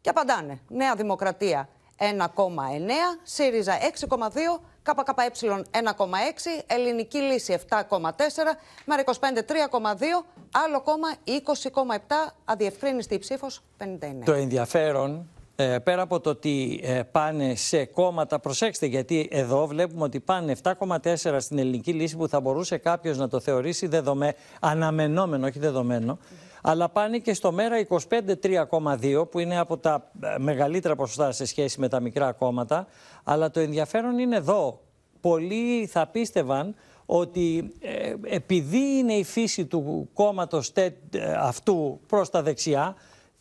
[0.01, 0.59] Και απαντάνε.
[0.69, 5.31] Νέα Δημοκρατία 1,9, ΣΥΡΙΖΑ 6,2, ΚΚΕ
[5.71, 8.55] 1,6, Ελληνική Λύση 7,4,
[8.85, 14.25] ΜΕΡΑ25 3,2, άλλο κόμμα 20,7, αδιευκρίνηστη η ψήφος 59.
[14.25, 20.03] Το ενδιαφέρον, ε, πέρα από το ότι ε, πάνε σε κόμματα, προσέξτε γιατί εδώ βλέπουμε
[20.03, 25.45] ότι πάνε 7,4 στην ελληνική λύση που θα μπορούσε κάποιος να το θεωρήσει δεδομέ, αναμενόμενο,
[25.47, 26.17] όχι δεδομένο,
[26.61, 27.97] αλλά πάνε και στο μέρα 25
[28.43, 32.87] 3,2 που είναι από τα ε, μεγαλύτερα ποσοστά σε σχέση με τα μικρά κόμματα,
[33.23, 34.81] αλλά το ενδιαφέρον είναι εδώ.
[35.21, 36.75] Πολλοί θα πίστευαν
[37.05, 42.95] ότι ε, επειδή είναι η φύση του κόμματος τε- ε, αυτού προς τα δεξιά,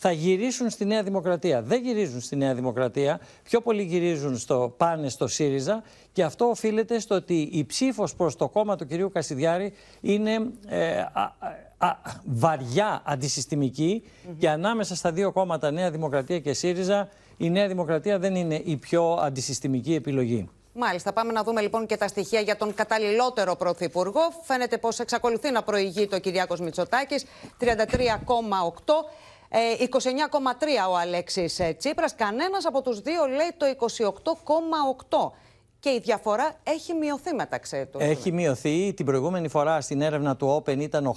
[0.04, 1.62] θα γυρίσουν στη Νέα Δημοκρατία.
[1.62, 5.82] Δεν γυρίζουν στη Νέα Δημοκρατία, πιο πολύ γυρίζουν στο, πάνε στο ΣΥΡΙΖΑ
[6.12, 10.32] και αυτό οφείλεται στο ότι η ψήφος προς το κόμμα του κυρίου Κασιδιάρη είναι
[10.68, 11.34] ε, α-
[11.78, 14.02] α- βαριά αντισυστημική
[14.38, 18.76] και ανάμεσα στα δύο κόμματα Νέα Δημοκρατία και ΣΥΡΙΖΑ η Νέα Δημοκρατία δεν είναι η
[18.76, 20.48] πιο αντισυστημική επιλογή.
[20.74, 24.20] Μάλιστα, πάμε να δούμε λοιπόν και τα στοιχεία για τον καταλληλότερο πρωθυπουργό.
[24.42, 27.24] Φαίνεται πως εξακολουθεί να προηγεί ο Κυριάκος Μητσοτάκης,
[27.60, 27.68] 33,8.
[29.54, 32.14] Ε, 29,3 ο Αλέξης ε, Τσίπρας.
[32.14, 33.66] Κανένας από τους δύο λέει το
[35.18, 35.30] 28,8.
[35.80, 38.02] Και η διαφορά έχει μειωθεί μεταξύ τους.
[38.02, 38.92] Έχει μειωθεί.
[38.94, 41.14] Την προηγούμενη φορά στην έρευνα του Open ήταν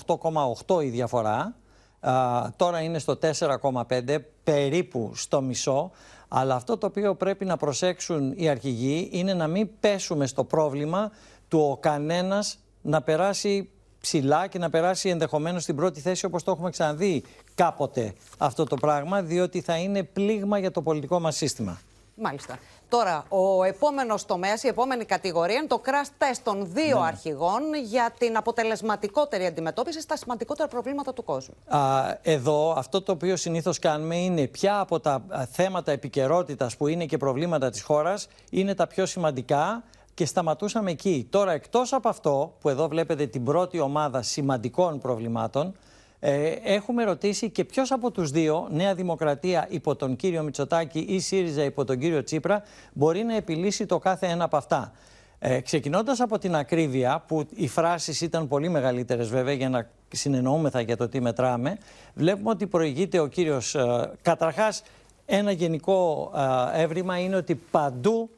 [0.66, 1.56] 8,8 η διαφορά.
[2.00, 5.92] Α, τώρα είναι στο 4,5, περίπου στο μισό.
[6.28, 11.12] Αλλά αυτό το οποίο πρέπει να προσέξουν οι αρχηγοί είναι να μην πέσουμε στο πρόβλημα
[11.48, 13.70] του ο κανένας να περάσει
[14.06, 17.24] ψηλά και να περάσει ενδεχομένως στην πρώτη θέση όπως το έχουμε ξαναδεί
[17.56, 21.80] κάποτε αυτό το πράγμα, διότι θα είναι πλήγμα για το πολιτικό μας σύστημα.
[22.16, 22.58] Μάλιστα.
[22.90, 27.06] Τώρα, ο επόμενος τομέας, η επόμενη κατηγορία είναι το crash test των δύο Ναι.
[27.08, 31.56] αρχηγών για την αποτελεσματικότερη αντιμετώπιση στα σημαντικότερα προβλήματα του κόσμου.
[31.68, 31.80] Α,
[32.22, 37.06] εδώ αυτό το οποίο συνήθως κάνουμε είναι ποια από τα α, θέματα επικαιρότητας που είναι
[37.06, 39.84] και προβλήματα της χώρας είναι τα πιο σημαντικά
[40.16, 41.28] και σταματούσαμε εκεί.
[41.30, 45.74] Τώρα εκτός από αυτό που εδώ βλέπετε την πρώτη ομάδα σημαντικών προβλημάτων
[46.20, 51.20] ε, έχουμε ρωτήσει και ποιος από τους δύο, Νέα Δημοκρατία υπό τον κύριο Μητσοτάκη ή
[51.20, 52.64] ΣΥΡΙΖΑ υπό τον κύριο Τσίπρα,
[52.94, 54.92] μπορεί να επιλύσει το κάθε ένα από αυτά.
[55.40, 60.82] Ε, ξεκινώντας από την ακρίβεια, που οι φράσεις ήταν πολύ μεγαλύτερες βέβαια για να συνεννοούμεθα
[60.82, 61.78] για το τι μετράμε,
[62.14, 63.76] βλέπουμε ότι προηγείται ο κύριος...
[63.76, 64.84] Ε, καταρχάς,
[65.26, 66.32] ένα γενικό
[66.74, 68.30] ε, έβριμα είναι ότι παντού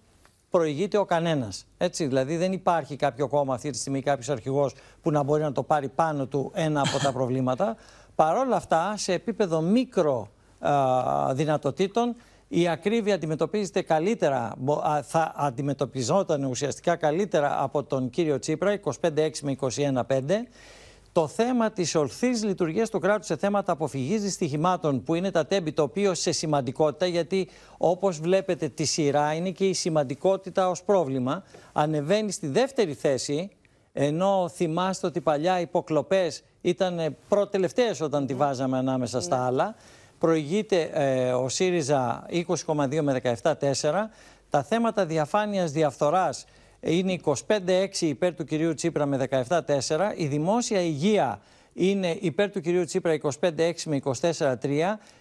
[0.57, 1.65] προηγείται ο κανένας.
[1.77, 5.51] Έτσι, δηλαδή δεν υπάρχει κάποιο κόμμα αυτή τη στιγμή, κάποιος αρχηγός που να μπορεί να
[5.51, 7.75] το πάρει πάνω του ένα από τα προβλήματα.
[8.15, 10.27] Παρ' όλα αυτά, σε επίπεδο μικρο
[10.59, 12.15] α, δυνατοτήτων,
[12.47, 19.29] η ακρίβεια αντιμετωπίζεται καλύτερα, μπο- α, θα αντιμετωπιζόταν ουσιαστικά καλύτερα από τον κύριο Τσίπρα, 25-6
[19.41, 20.21] με 21-5.
[21.17, 25.71] Το θέμα της ορθής λειτουργίας του κράτους σε θέματα αποφυγής δυστυχημάτων, που είναι τα τέμπη,
[25.71, 31.43] το οποίο σε σημαντικότητα, γιατί όπως βλέπετε τη σειρά είναι και η σημαντικότητα ως πρόβλημα,
[31.73, 33.49] ανεβαίνει στη δεύτερη θέση,
[33.93, 39.75] ενώ θυμάστε ότι παλιά οι υποκλοπές ήταν προτελευταίες όταν τη βάζαμε ανάμεσα στα άλλα.
[40.19, 42.25] Προηγείται ε, ο ΣΥΡΙΖΑ
[42.65, 43.91] 20,2 με 17,4.
[44.49, 46.45] Τα θέματα διαφάνειας διαφθοράς
[46.79, 47.35] είναι 25-6
[47.99, 49.59] υπέρ του κυρίου Τσίπρα με 17-4.
[50.15, 51.41] Η δημόσια υγεία
[51.77, 53.99] είναι υπέρ του κυρίου Τσίπρα 25-6 με
[54.29, 54.55] 24-3.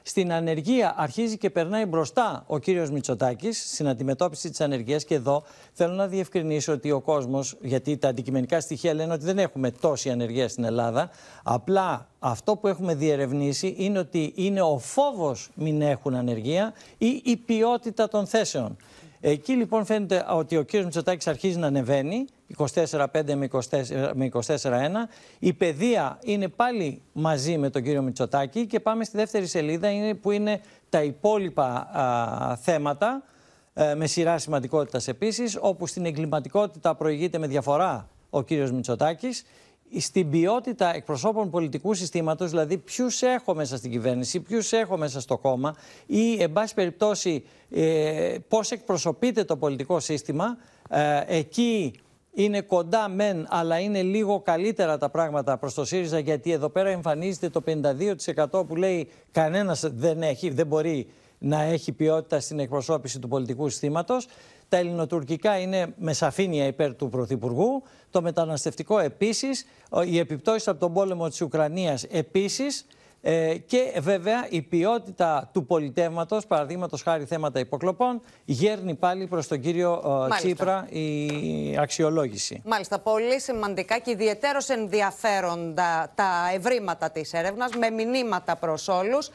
[0.02, 5.42] Στην ανεργία αρχίζει και περνάει μπροστά ο κύριος Μητσοτάκης στην αντιμετώπιση της ανεργίας και εδώ
[5.72, 10.10] θέλω να διευκρινίσω ότι ο κόσμος, γιατί τα αντικειμενικά στοιχεία λένε ότι δεν έχουμε τόση
[10.10, 11.10] ανεργία στην Ελλάδα,
[11.42, 17.36] απλά αυτό που έχουμε διερευνήσει είναι ότι είναι ο φόβος μην έχουν ανεργία ή η
[17.36, 18.76] ποιότητα των θέσεων.
[19.28, 22.24] Εκεί λοιπόν φαίνεται ότι ο κύριος Μητσοτάκης αρχίζει να ανεβαίνει,
[22.56, 24.40] 24-5 με 24 με 24-1.
[25.38, 30.14] Η παιδεία είναι πάλι μαζί με τον κύριο Μητσοτάκη και πάμε στη δεύτερη σελίδα είναι,
[30.14, 33.22] που είναι τα υπόλοιπα α, θέματα
[33.74, 39.44] ε, με σειρά σημαντικότητας επίσης, όπου στην εγκληματικότητα προηγείται με διαφορά ο κύριος Μητσοτάκης,
[39.98, 45.38] στην ποιότητα εκπροσώπων πολιτικού συστήματος, δηλαδή ποιους έχω μέσα στην κυβέρνηση, ποιους έχω μέσα στο
[45.38, 45.76] κόμμα
[46.06, 50.56] ή, εν πάση περιπτώσει, ε, πώς εκπροσωπείται το πολιτικό σύστημα,
[50.90, 51.94] ε, εκεί
[52.32, 56.88] είναι κοντά μεν, αλλά είναι λίγο καλύτερα τα πράγματα προς το ΣΥΡΙΖΑ, γιατί εδώ πέρα
[56.88, 61.06] εμφανίζεται το 52% που λέει κανένας δεν, έχει, δεν μπορεί
[61.38, 64.26] να έχει ποιότητα στην εκπροσώπηση του πολιτικού συστήματος.
[64.68, 67.82] Τα ελληνοτουρκικά είναι με σαφήνεια υπέρ του Πρωθυπουργού.
[68.10, 69.66] Το μεταναστευτικό επίσης.
[70.06, 72.86] Οι επιπτώσεις από τον πόλεμο της Ουκρανίας επίσης.
[73.22, 79.60] Ε, και βέβαια η ποιότητα του πολιτεύματος, παραδείγματος χάρη θέματα υποκλοπών, γέρνει πάλι προς τον
[79.60, 80.36] κύριο ε, Μάλιστα.
[80.36, 82.62] Τσίπρα η αξιολόγηση.
[82.64, 89.30] Μάλιστα, πολύ σημαντικά και ιδιαίτερως ενδιαφέροντα τα ευρήματα της έρευνας με μηνύματα προς όλους.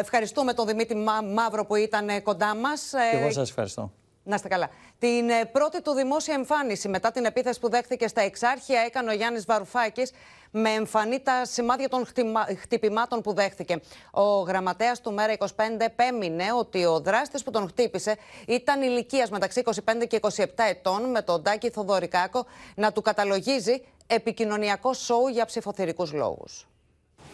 [0.00, 2.90] Ευχαριστούμε τον Δημήτρη Μα- Μαύρο που ήταν ε, κοντά μας.
[3.12, 3.92] Και εγώ σας ευχαριστώ.
[4.28, 4.70] Να είστε καλά.
[4.98, 9.14] Την ε, πρώτη του δημόσια εμφάνιση μετά την επίθεση που δέχθηκε στα Εξάρχεια έκανε ο
[9.14, 10.12] Γιάννης Βαρουφάκης
[10.50, 13.80] με εμφανή τα σημάδια των χτυμα- χτυπημάτων που δέχθηκε.
[14.10, 15.44] Ο γραμματέας του Μέρα 25
[15.78, 18.16] επέμεινε ότι ο δράστης που τον χτύπησε
[18.46, 24.92] ήταν ηλικίας μεταξύ 25 και 27 ετών με τον Τάκη Θοδωρικάκο να του καταλογίζει επικοινωνιακό
[24.92, 26.66] σοου για ψηφοθυρικούς λόγους.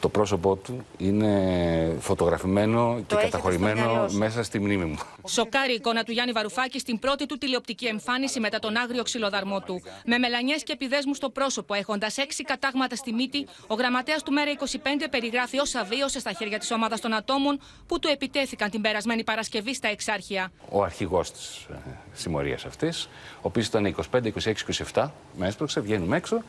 [0.04, 4.18] Το πρόσωπό του είναι φωτογραφημένο και έχετε καταχωρημένο στο μυαλό σας.
[4.18, 4.98] μέσα στη μνήμη μου.
[5.26, 9.60] Σοκάρει η εικόνα του Γιάννη Βαρουφάκη στην πρώτη του τηλεοπτική εμφάνιση μετά τον άγριο ξυλοδαρμό
[9.60, 9.82] του.
[10.04, 14.50] Με μελανιές και επιδέσμου στο πρόσωπο, έχοντας έξι κατάγματα στη μύτη, ο γραμματέας του Μέρα
[14.50, 19.24] 25 περιγράφει όσα βίωσε στα χέρια της ομάδας των ατόμων που του επιτέθηκαν την περασμένη
[19.24, 20.52] Παρασκευή στα Εξάρχεια.
[20.70, 21.74] Ο αρχηγός της ε,
[22.12, 23.04] συμμορίας αυτής,
[23.36, 24.52] ο οποίος ήταν 25, 26,
[24.92, 26.42] 27, με έσπρωξε, βγαίνουμε έξω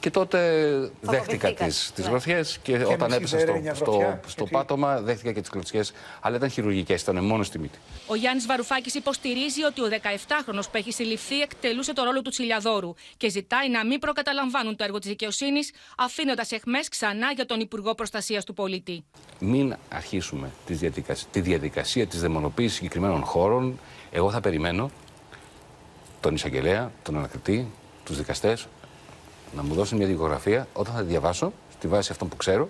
[0.00, 0.40] και τότε
[1.00, 2.10] δέχτηκα τις, τις Ναι.
[2.10, 5.50] γροθιές και, Και όταν μη έπεσα σιδερένια στο, στο, γροθιά, στο πάτωμα δέχτηκα και τις
[5.50, 7.78] κλωτσιές, αλλά ήταν χειρουργικές, ήταν μόνος στη μύτη.
[8.06, 12.94] Ο Γιάννης Βαρουφάκης υποστηρίζει ότι ο 17χρονο που έχει συλληφθεί εκτελούσε το ρόλο του Τσιλιαδόρου
[13.16, 17.94] και ζητάει να μην προκαταλαμβάνουν το έργο της δικαιοσύνης, αφήνοντας εχμές ξανά για τον Υπουργό
[17.94, 19.04] Προστασίας του Πολίτη.
[19.38, 23.78] Μην αρχίσουμε τις διαδικασ- τη διαδικασία της δαιμονοποίησης συγκεκριμένων χώρων.
[24.10, 24.90] Εγώ θα περιμένω
[26.20, 27.70] τον εισαγγελέα, τον ανακριτή,
[28.04, 28.66] τους δικαστές
[29.56, 30.68] να μου δώσουν μια δικογραφία.
[30.72, 32.68] Όταν θα τη διαβάσω, στη βάση αυτών που ξέρω,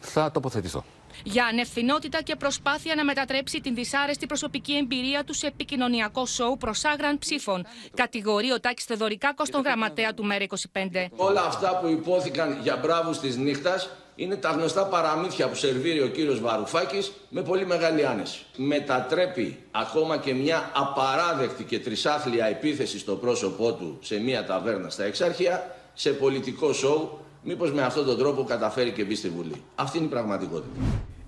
[0.00, 0.84] θα τοποθετηθώ.
[1.24, 6.84] Για ανευθυνότητα και προσπάθεια να μετατρέψει την δυσάρεστη προσωπική εμπειρία του σε επικοινωνιακό σοου προς
[6.84, 7.66] άγραν ψήφων.
[7.94, 11.06] Κατηγορεί ο Τάκης Θεδωρικάκο, τον γραμματέα του ΜΕΡΑ 25.
[11.16, 16.08] Όλα αυτά που υπόθηκαν για μπράβους της νύχτας είναι τα γνωστά παραμύθια που σερβίρει ο
[16.08, 18.44] κύριος Βαρουφάκης με πολύ μεγάλη άνεση.
[18.56, 25.04] Μετατρέπει ακόμα και μια απαράδεκτη και τρισάθλια επίθεση στο πρόσωπό του σε μια ταβέρνα στα
[25.04, 29.62] Εξάρχεια σε πολιτικό σοου, μήπως με αυτόν τον τρόπο καταφέρει και μπει στη Βουλή.
[29.74, 30.80] Αυτή είναι η πραγματικότητα.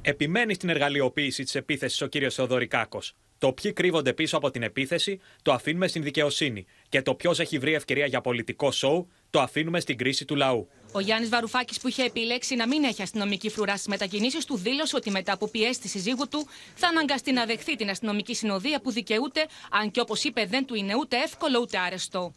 [0.03, 3.15] Επιμένει στην εργαλειοποίηση της επίθεσης ο κύριος Θεοδωρικάκος.
[3.39, 6.67] Το ποιοι κρύβονται πίσω από την επίθεση το αφήνουμε στην δικαιοσύνη.
[6.89, 10.69] Και το ποιος έχει βρει ευκαιρία για πολιτικό σοου το αφήνουμε στην κρίση του λαού.
[10.93, 14.97] Ο Γιάννης Βαρουφάκης, που είχε επιλέξει να μην έχει αστυνομική φρουρά στις μετακινήσεις του, δήλωσε
[14.97, 18.91] ότι μετά από πιέσει τη συζύγου του θα αναγκαστεί να δεχθεί την αστυνομική συνοδεία που
[18.91, 22.35] δικαιούται, αν και όπως είπε δεν του είναι ούτε εύκολο ούτε άρεστο.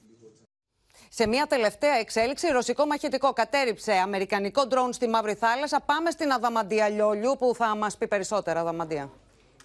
[1.17, 5.81] Σε μια τελευταία εξέλιξη, ρωσικό μαχητικό κατέριψε αμερικανικό ντρόουν στη Μαύρη Θάλασσα.
[5.85, 8.59] Πάμε στην Αδαμαντία Λιόλιου που θα μας πει περισσότερα.
[8.59, 9.09] Αδαμαντία.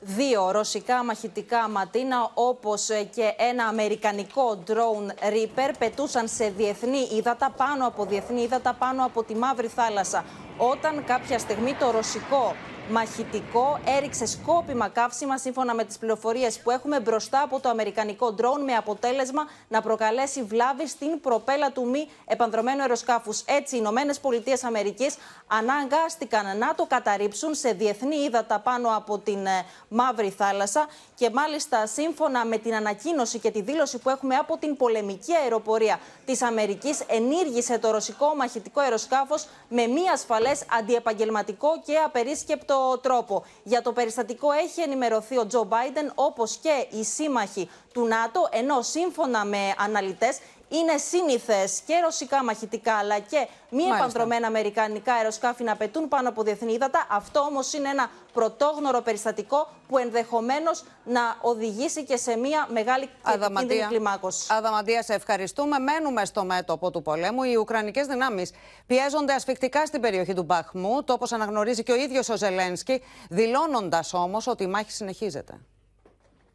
[0.01, 7.87] Δύο ρωσικά μαχητικά ματίνα όπως και ένα αμερικανικό drone Reaper πετούσαν σε διεθνή ύδατα πάνω
[7.87, 10.25] από διεθνή ύδατα πάνω από τη Μαύρη Θάλασσα
[10.57, 12.55] όταν κάποια στιγμή το ρωσικό
[12.91, 18.63] μαχητικό έριξε σκόπιμα καύσιμα σύμφωνα με τις πληροφορίες που έχουμε μπροστά από το αμερικανικό drone
[18.65, 23.41] με αποτέλεσμα να προκαλέσει βλάβη στην προπέλα του μη επανδρομένου αεροσκάφους.
[23.47, 25.17] Έτσι, οι Ηνωμένες Πολιτείες Αμερικής
[25.47, 31.87] αναγκάστηκαν να το καταρρύψουν σε διεθνή ύδατα πάνω από την ε, Μαύρη Θάλασσα και μάλιστα
[31.87, 37.01] σύμφωνα με την ανακοίνωση και τη δήλωση που έχουμε από την πολεμική αεροπορία της Αμερικής
[37.07, 43.45] ενήργησε το ρωσικό μαχητικό αεροσκάφος με μη ασφαλές αντιεπαγγελματικό και απερίσκεπτο τρόπο.
[43.63, 48.83] Για το περιστατικό έχει ενημερωθεί ο Τζο Μπάιντεν όπως και οι σύμμαχοι του ΝΑΤΟ ενώ
[48.83, 50.39] σύμφωνα με αναλυτές
[50.71, 53.97] είναι σύνηθες και ρωσικά μαχητικά αλλά και μη Μάλιστα.
[53.97, 57.07] επανδρομένα αμερικανικά αεροσκάφη να πετούν πάνω από διεθνή ύδατα.
[57.11, 63.53] Αυτό όμως είναι ένα πρωτόγνωρο περιστατικό που ενδεχομένως να οδηγήσει και σε μια μεγάλη και
[63.57, 64.47] κίνδυνη κλιμάκωση.
[64.53, 65.79] Αδαμαντία, σε ευχαριστούμε.
[65.79, 67.43] Μένουμε στο μέτωπο του πολέμου.
[67.43, 68.53] Οι Ουκρανικές δυνάμεις
[68.87, 74.47] πιέζονται ασφικτικά στην περιοχή του Μπαχμούτ, όπως αναγνωρίζει και ο ίδιος ο Ζελένσκι, δηλώνοντας όμως
[74.47, 75.61] ότι η μάχη συνεχίζεται.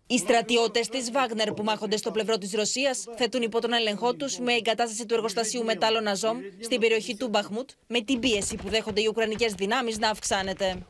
[0.07, 4.26] Οι στρατιώτε τη Βάγνερ που μάχονται στο πλευρό τη Ρωσία θέτουν υπό τον έλεγχό του
[4.43, 9.01] με εγκατάσταση του εργοστασίου μετάλλων Αζόμ στην περιοχή του Μπαχμούτ με την πίεση που δέχονται
[9.01, 10.87] οι Ουκρανικέ δυνάμει να αυξάνεται.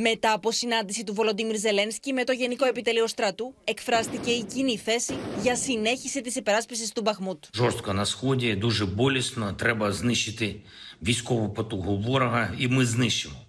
[0.00, 5.14] Μετά από συνάντηση του Βολοντίμιρ Ζελένσκι με το Γενικό Επιτελείο Στρατού, εκφράστηκε η κοινή θέση
[5.42, 7.44] για συνέχιση τη υπεράσπιση του Μπαχμούτ.
[7.54, 9.52] Жорстко на сході, дуже болісно.
[9.52, 10.60] Треба знищити
[11.02, 13.41] військову потугу ворога, і ми знищимо.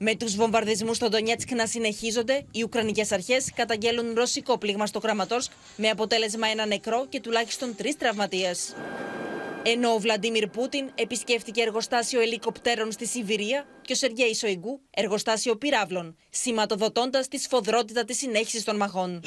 [0.00, 5.50] Με τους βομβαρδισμούς στο Ντονιέτσκ να συνεχίζονται, οι Ουκρανικές αρχές καταγγέλουν ρωσικό πλήγμα στο Κραματόρσκ
[5.76, 8.74] με αποτέλεσμα ένα νεκρό και τουλάχιστον τρεις τραυματίες.
[9.62, 16.16] Ενώ ο Βλαντίμιρ Πούτιν επισκέφτηκε εργοστάσιο ελικοπτέρων στη Σιβηρία και ο Σεργέη Σοϊγκού εργοστάσιο πυράβλων,
[16.30, 19.20] σηματοδοτώντας τη σφοδρότητα της συνέχισης των μαχών.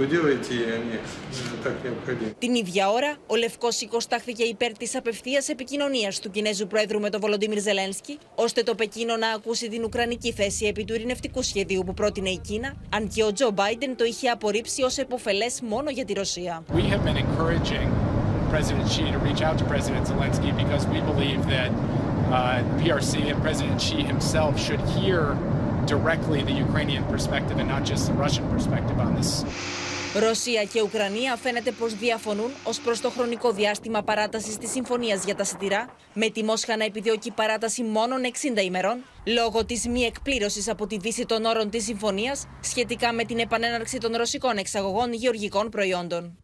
[0.00, 1.62] Увеличение, еще раз повторюсь, в два раза этих изделий, которые что делаете, и они э,
[1.62, 2.34] так необходимы.
[2.38, 7.10] Την ίδια ώρα, ο Λευκό Οίκο τάχθηκε υπέρ τη απευθεία επικοινωνία του Κινέζου Πρόεδρου με
[7.10, 11.82] τον Βολοντίμιρ Ζελένσκι, ώστε το Πεκίνο να ακούσει την Ουκρανική θέση επί του ειρηνευτικού σχεδίου
[11.86, 15.90] που πρότεινε η Κίνα, αν και ο Τζο Μπάιντεν το είχε απορρίψει ω επωφελέ μόνο
[15.90, 16.64] για τη Ρωσία.
[16.74, 17.88] We have been encouraging
[18.50, 21.70] President Xi to reach out to President Zelensky because we believe that
[22.30, 25.36] uh, PRC and President Xi himself should hear
[25.86, 29.30] directly the Ukrainian perspective and not just the Russian perspective on this.
[30.19, 35.35] Ρωσία και Ουκρανία φαίνεται πως διαφωνούν ως προς το χρονικό διάστημα παράτασης της συμφωνίας για
[35.35, 38.21] τα σιτηρά, με τη Μόσχα να επιδιώκει παράταση μόνον
[38.57, 43.23] 60 ημερών, λόγω της μη εκπλήρωσης από τη Δύση των όρων της συμφωνίας σχετικά με
[43.23, 46.37] την επανέναρξη των ρωσικών εξαγωγών γεωργικών προϊόντων.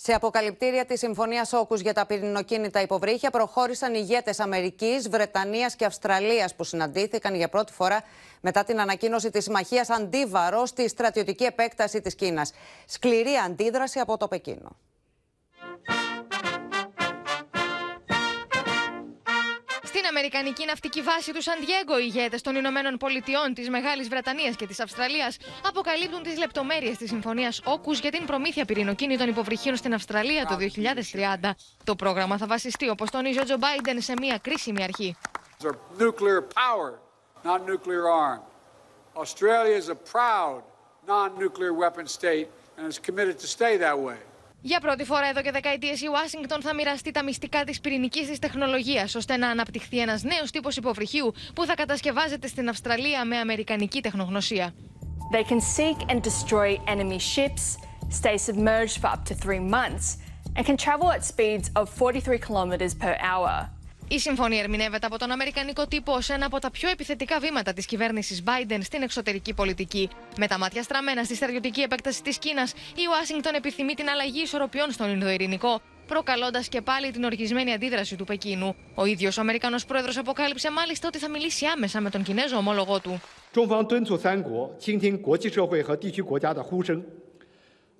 [0.00, 6.54] Σε αποκαλυπτήρια της Συμφωνίας Όκους για τα πυρηνοκίνητα υποβρύχια προχώρησαν ηγέτες Αμερικής, Βρετανίας και Αυστραλίας
[6.54, 8.02] που συναντήθηκαν για πρώτη φορά
[8.40, 12.52] μετά την ανακοίνωση της συμμαχίας Αντίβαρο στη στρατιωτική επέκταση της Κίνας.
[12.86, 14.76] Σκληρή αντίδραση από το Πεκίνο.
[20.18, 24.80] Αμερικανική ναυτική βάση του Σαντιέγκο, οι ηγέτες των Ηνωμένων Πολιτειών, της Μεγάλης Βρετανίας και της
[24.80, 30.56] Αυστραλίας αποκαλύπτουν τις λεπτομέρειες της συμφωνίας Όκους για την προμήθεια πυρηνοκίνητων υποβρυχίων στην Αυστραλία το
[30.56, 31.54] 2030.
[31.84, 35.16] Το πρόγραμμα θα βασιστεί, όπως τονίζει ο Τζο Μπάιντεν, σε μια κρίσιμη αρχή.
[35.98, 36.90] nuclear power,
[37.44, 38.46] not nuclear armed.
[39.22, 40.62] Australia is a proud
[41.12, 44.20] non-nuclear weapon state and is committed to stay that way.
[44.60, 48.38] Για πρώτη φορά εδώ και δεκαετίες η Ουάσιγκτον θα μοιραστεί τα μυστικά της πυρηνικής της
[48.38, 54.00] τεχνολογίας, ώστε να αναπτυχθεί ένας νέος τύπος υποβρυχίου που θα κατασκευάζεται στην Αυστραλία με αμερικανική
[54.00, 54.74] τεχνογνωσία.
[55.32, 57.64] They can seek and destroy enemy ships,
[58.20, 60.06] stay submerged for up to three months,
[60.56, 63.77] and can travel at speeds of 43 kilometers per hour.
[64.07, 67.85] Η συμφωνία ερμηνεύεται από τον Αμερικανικό τύπο ω ένα από τα πιο επιθετικά βήματα τη
[67.85, 70.09] κυβέρνηση Biden στην εξωτερική πολιτική.
[70.37, 72.63] Με τα μάτια στραμμένα στη στρατιωτική επέκταση τη Κίνα,
[72.95, 78.25] η Ουάσιγκτον επιθυμεί την αλλαγή ισορροπιών στον Ινδοειρηνικό, προκαλώντα και πάλι την οργισμένη αντίδραση του
[78.25, 78.75] Πεκίνου.
[78.95, 82.99] Ο ίδιο ο Αμερικανό πρόεδρο αποκάλυψε μάλιστα ότι θα μιλήσει άμεσα με τον Κινέζο ομόλογό
[82.99, 83.21] του.
[83.53, 87.03] 中方敦促三国倾听国际社会和地区国家的呼声，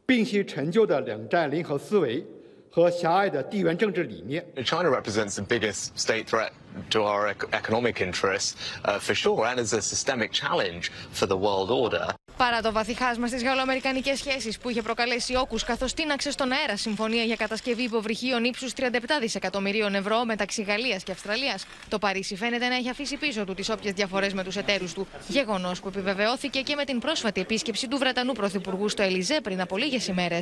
[0.07, 2.26] 摒弃陈旧的冷战零和思维
[2.69, 4.43] 和狭隘的地缘政治理念。
[4.63, 6.51] China represents the biggest state threat
[6.89, 11.38] to our ec- economic interests, uh, for sure, and is a systemic challenge for the
[11.38, 12.13] world order.
[12.38, 16.78] Παρά το βαθύ χάσμα στι γαλλοαμερικανικέ σχέσει που είχε προκαλέσει όκου, καθώ τίναξε στον αέρα
[16.78, 18.84] συμφωνία για κατασκευή υποβρυχίων ύψου 37
[19.19, 21.59] δισεκατομμυρίων ευρώ μεταξύ Γαλλία και Αυστραλία,
[21.89, 25.07] το Παρίσι φαίνεται να έχει αφήσει πίσω του τι όποιε διαφορέ με του εταίρου του.
[25.28, 29.78] Γεγονό που επιβεβαιώθηκε και με την πρόσφατη επίσκεψη του Βρετανού Πρωθυπουργού στο Ελιζέ πριν από
[29.78, 30.39] λίγε ημέρε.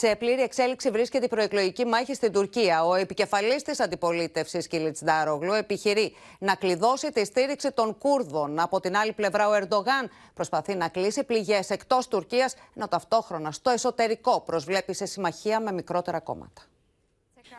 [0.00, 2.84] Σε πλήρη εξέλιξη βρίσκεται η προεκλογική μάχη στην Τουρκία.
[2.84, 8.58] Ο επικεφαλής της αντιπολίτευσης, Κίλιτ Ντάρογλου, επιχειρεί να κλειδώσει τη στήριξη των Κούρδων.
[8.58, 13.70] Από την άλλη πλευρά, ο Ερντογάν προσπαθεί να κλείσει πληγές εκτός Τουρκίας, ενώ ταυτόχρονα στο
[13.70, 16.62] εσωτερικό προσβλέπει σε συμμαχία με μικρότερα κόμματα.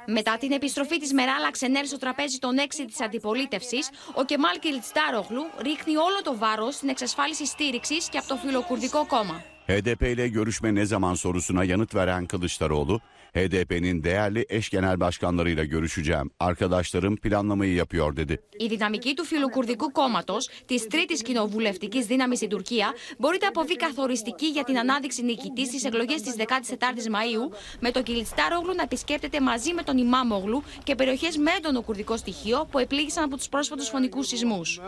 [0.06, 5.44] Μετά την επιστροφή της Μεράλα Ξενέρ στο τραπέζι των έξι της αντιπολίτευσης, ο Κεμάλ Κιλτστάρογλου
[5.62, 9.44] ρίχνει όλο το βάρος στην εξασφάλιση στήριξης και από το φιλοκουρδικό κόμμα.
[9.70, 13.00] HDP ile görüşme ne zaman sorusuna yanıt veren Kılıçdaroğlu,
[13.34, 16.32] HDP'nin değerli eş genel başkanlarıyla görüşeceğim.
[16.40, 18.40] Arkadaşlarım planlamayı yapıyor dedi.
[18.60, 24.46] Η δυναμική του φιλοκουρδικού κόμματος, της τρίτης κοινοβουλευτικής δύναμης στην Τουρκία, μπορεί να αποβεί καθοριστική
[24.46, 29.74] για την ανάδειξη νικητής στις εκλογές της 14η Μαου, με τον Κιλιτστάρογλου να επισκέπτεται μαζί
[29.74, 34.28] με τον Ιμάμογλου και περιοχές με έντονο κουρδικό στοιχείο που επλήγησαν από τους πρόσφατους φωνικούς
[34.28, 34.80] σεισμούς.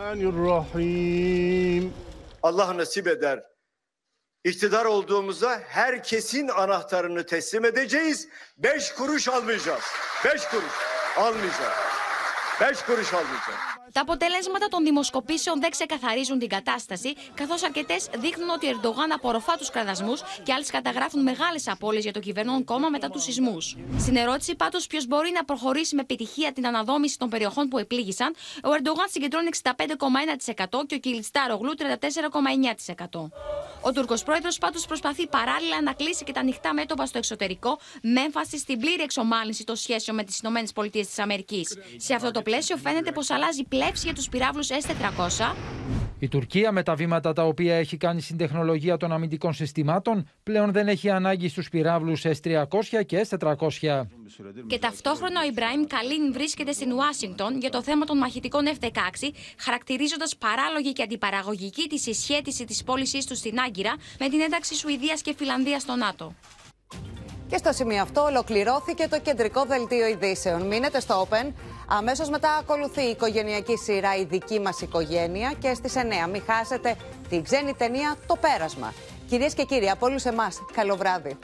[2.50, 3.51] Allah nasip eder.
[4.44, 8.28] İktidar olduğumuzda herkesin anahtarını teslim edeceğiz.
[8.58, 9.84] Beş kuruş almayacağız.
[10.24, 10.72] Beş kuruş
[11.16, 11.76] almayacağız.
[12.60, 13.71] Beş kuruş almayacağız.
[13.92, 19.56] Τα αποτελέσματα των δημοσκοπήσεων δεν ξεκαθαρίζουν την κατάσταση, καθώς αρκετές δείχνουν ότι ο Ερντογάν απορροφά
[19.56, 23.76] τους κραδασμούς και άλλες καταγράφουν μεγάλες απώλειες για το κυβερνών κόμμα μετά τους σεισμούς.
[23.98, 28.34] Στην ερώτηση πάντως ποιος μπορεί να προχωρήσει με επιτυχία την αναδόμηση των περιοχών που επλήγησαν,
[28.62, 33.30] ο Ερντογάν συγκεντρώνει 65,1% και ο Κιλιτστάρογλου 34,9%.
[33.80, 38.20] Ο Τούρκος πρόεδρος πάντως προσπαθεί παράλληλα να κλείσει και τα ανοιχτά μέτωπα στο εξωτερικό, με
[38.20, 40.92] έμφαση στην πλήρη εξομάλυνση των σχέσεων με τις ΗΠΑ.
[41.96, 45.54] Σε αυτό το πλαίσιο φαίνεται πως αλλάζει πλεύση για τους πυράβλους S400.
[46.18, 50.72] Η Τουρκία με τα βήματα τα οποία έχει κάνει στην τεχνολογία των αμυντικών συστημάτων πλέον
[50.72, 54.02] δεν έχει ανάγκη στους πυράβλους S300 και S400.
[54.66, 58.88] Και ταυτόχρονα ο Ιμπραήμ Καλίν βρίσκεται στην Ουάσιγκτον για το θέμα των μαχητικών F-16,
[59.58, 65.22] χαρακτηρίζοντας παράλογη και αντιπαραγωγική τη συσχέτιση της πώλησής τους στην Άγκυρα με την ένταξη Σουηδίας
[65.22, 66.34] και Φιλανδίας στο ΝΑΤΟ.
[67.52, 70.66] Και στο σημείο αυτό ολοκληρώθηκε το κεντρικό δελτίο ειδήσεων.
[70.66, 71.52] Μείνετε στο Open.
[71.88, 76.96] Αμέσως μετά ακολουθεί η οικογενειακή σειρά «Η δική μας οικογένεια» και στις 9 μην χάσετε
[77.28, 78.92] την ξένη ταινία «Το Πέρασμα».
[79.28, 81.38] Κυρίες και κύριοι, από όλους εμάς, καλό βράδυ.